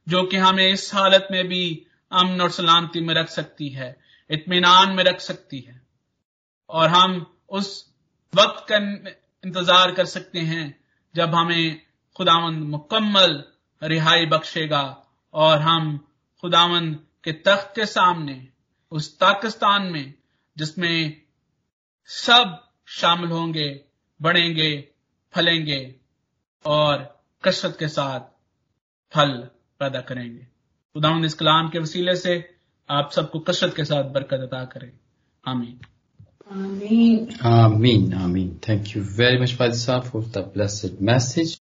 जो 0.06 0.22
कि 0.22 0.36
हमें 0.36 0.66
इस 0.66 0.90
हालत 0.94 1.28
में 1.30 1.46
भी 1.48 1.64
अमन 2.12 2.40
और 2.40 2.50
सलामती 2.50 3.00
में 3.00 3.14
रख 3.14 3.28
सकती 3.28 3.68
है 3.68 3.96
इतमान 4.30 4.92
में 4.96 5.02
रख 5.04 5.20
सकती 5.20 5.58
है। 5.60 5.80
और 6.70 6.88
हम 6.88 7.24
उस 7.50 7.72
वक्त 8.32 8.64
का 8.68 8.76
इंतज़ार 9.44 9.92
कर 9.92 10.04
सकते 10.06 10.40
हैं 10.42 10.66
जब 11.14 11.34
हमें 11.34 11.80
खुदावंद 12.16 12.62
मुकम्मल 12.68 13.42
रिहाई 13.82 14.26
बख्शेगा 14.26 14.84
और 15.34 15.58
हम 15.60 15.98
खुदावंद 16.42 16.98
के 17.24 17.32
तख्त 17.32 17.72
के 17.76 17.86
सामने 17.86 18.36
उस 18.92 19.08
पाकिस्तान 19.16 19.82
में 19.82 20.14
जिसमें 20.56 21.22
सब 22.08 22.58
शामिल 22.88 23.30
होंगे 23.30 23.68
बढ़ेंगे 24.20 24.70
फलेंगे 25.34 25.82
और 26.64 27.20
कसरत 27.44 27.76
के 27.78 27.88
साथ 27.88 28.20
फल 29.12 29.36
पैदा 29.80 30.00
करेंगे 30.00 30.44
खुदावंद 30.94 31.24
इस 31.24 31.34
कलाम 31.34 31.68
के 31.68 31.78
वसीले 31.78 32.16
से 32.16 32.34
आप 32.88 33.10
सबको 33.12 33.38
कसरत 33.38 33.76
के 33.76 33.84
साथ 33.84 34.04
बरकत 34.04 34.40
अदा 34.40 34.64
करें 34.64 34.92
आमीन 35.44 35.80
Amen. 37.44 38.12
Amen. 38.12 38.58
Thank 38.60 38.94
you 38.94 39.02
very 39.02 39.38
much, 39.38 39.54
Father 39.54 39.74
Saab, 39.74 40.06
for 40.06 40.22
the 40.22 40.42
blessed 40.42 41.00
message. 41.00 41.60